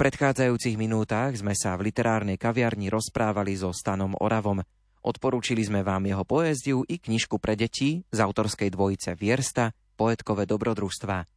Predchádzajúcich 0.00 0.80
minútach 0.80 1.36
sme 1.36 1.52
sa 1.52 1.76
v 1.76 1.92
literárnej 1.92 2.40
kaviarni 2.40 2.88
rozprávali 2.88 3.52
so 3.52 3.68
Stanom 3.68 4.16
Oravom. 4.16 4.64
Odporúčili 5.04 5.60
sme 5.60 5.84
vám 5.84 6.08
jeho 6.08 6.24
poéziu 6.24 6.80
i 6.88 6.96
knižku 6.96 7.36
pre 7.36 7.52
deti 7.52 8.00
z 8.08 8.18
autorskej 8.24 8.72
dvojice 8.72 9.12
Viersta, 9.12 9.76
poetkové 10.00 10.48
dobrodružstva. 10.48 11.28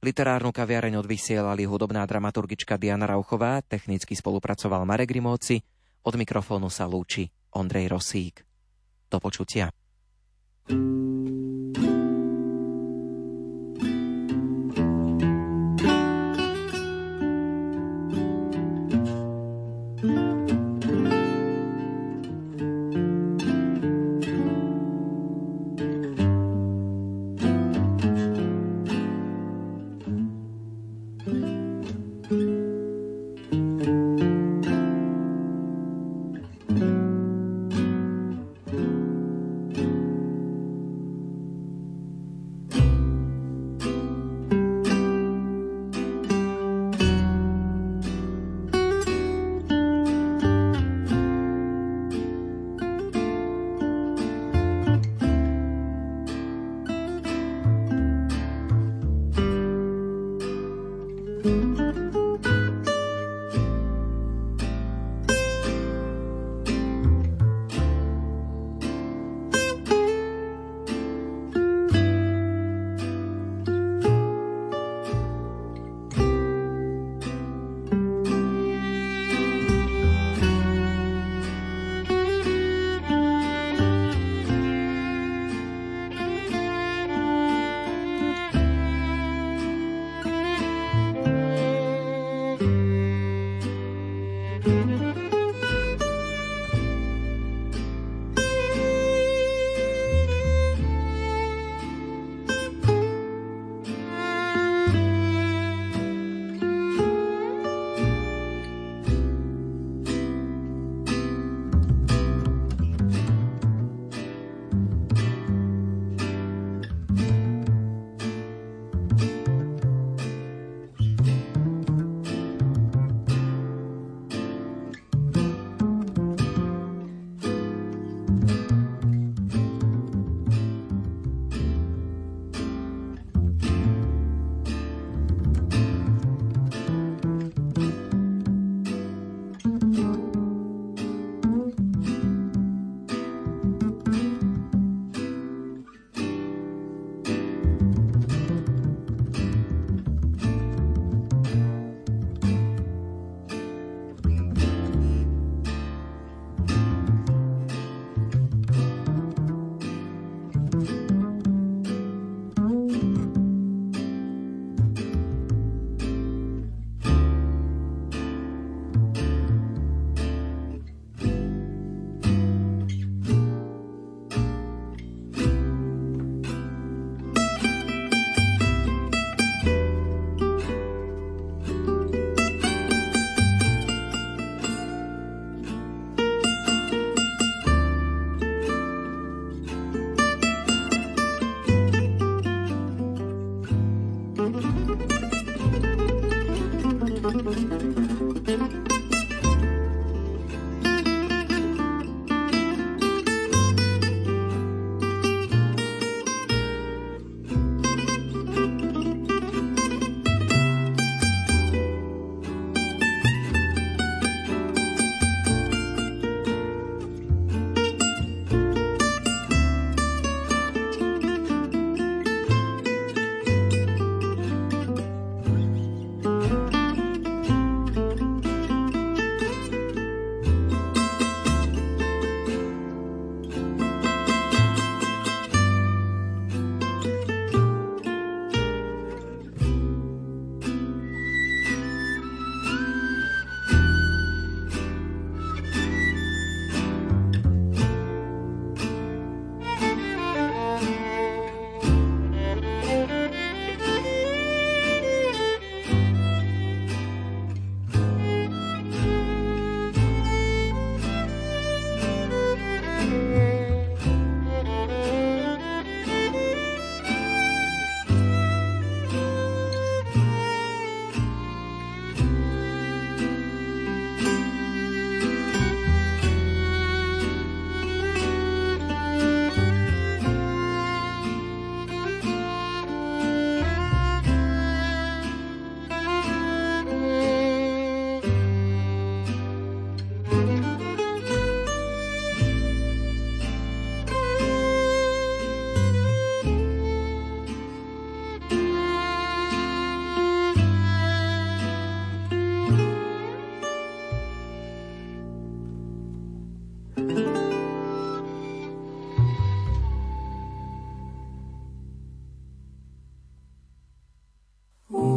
Literárnu 0.00 0.48
kaviareň 0.48 0.96
odvysielali 0.96 1.68
hudobná 1.68 2.00
dramaturgička 2.08 2.80
Diana 2.80 3.04
Rauchová, 3.04 3.60
technicky 3.60 4.16
spolupracoval 4.16 4.88
Marek 4.88 5.12
Grimovci, 5.12 5.60
od 6.00 6.16
mikrofónu 6.16 6.72
sa 6.72 6.88
lúči 6.88 7.28
Ondrej 7.52 7.92
Rosík. 7.92 8.40
Do 9.12 9.20
počutia. 9.20 9.68
thank 10.70 10.80
you 11.44 11.49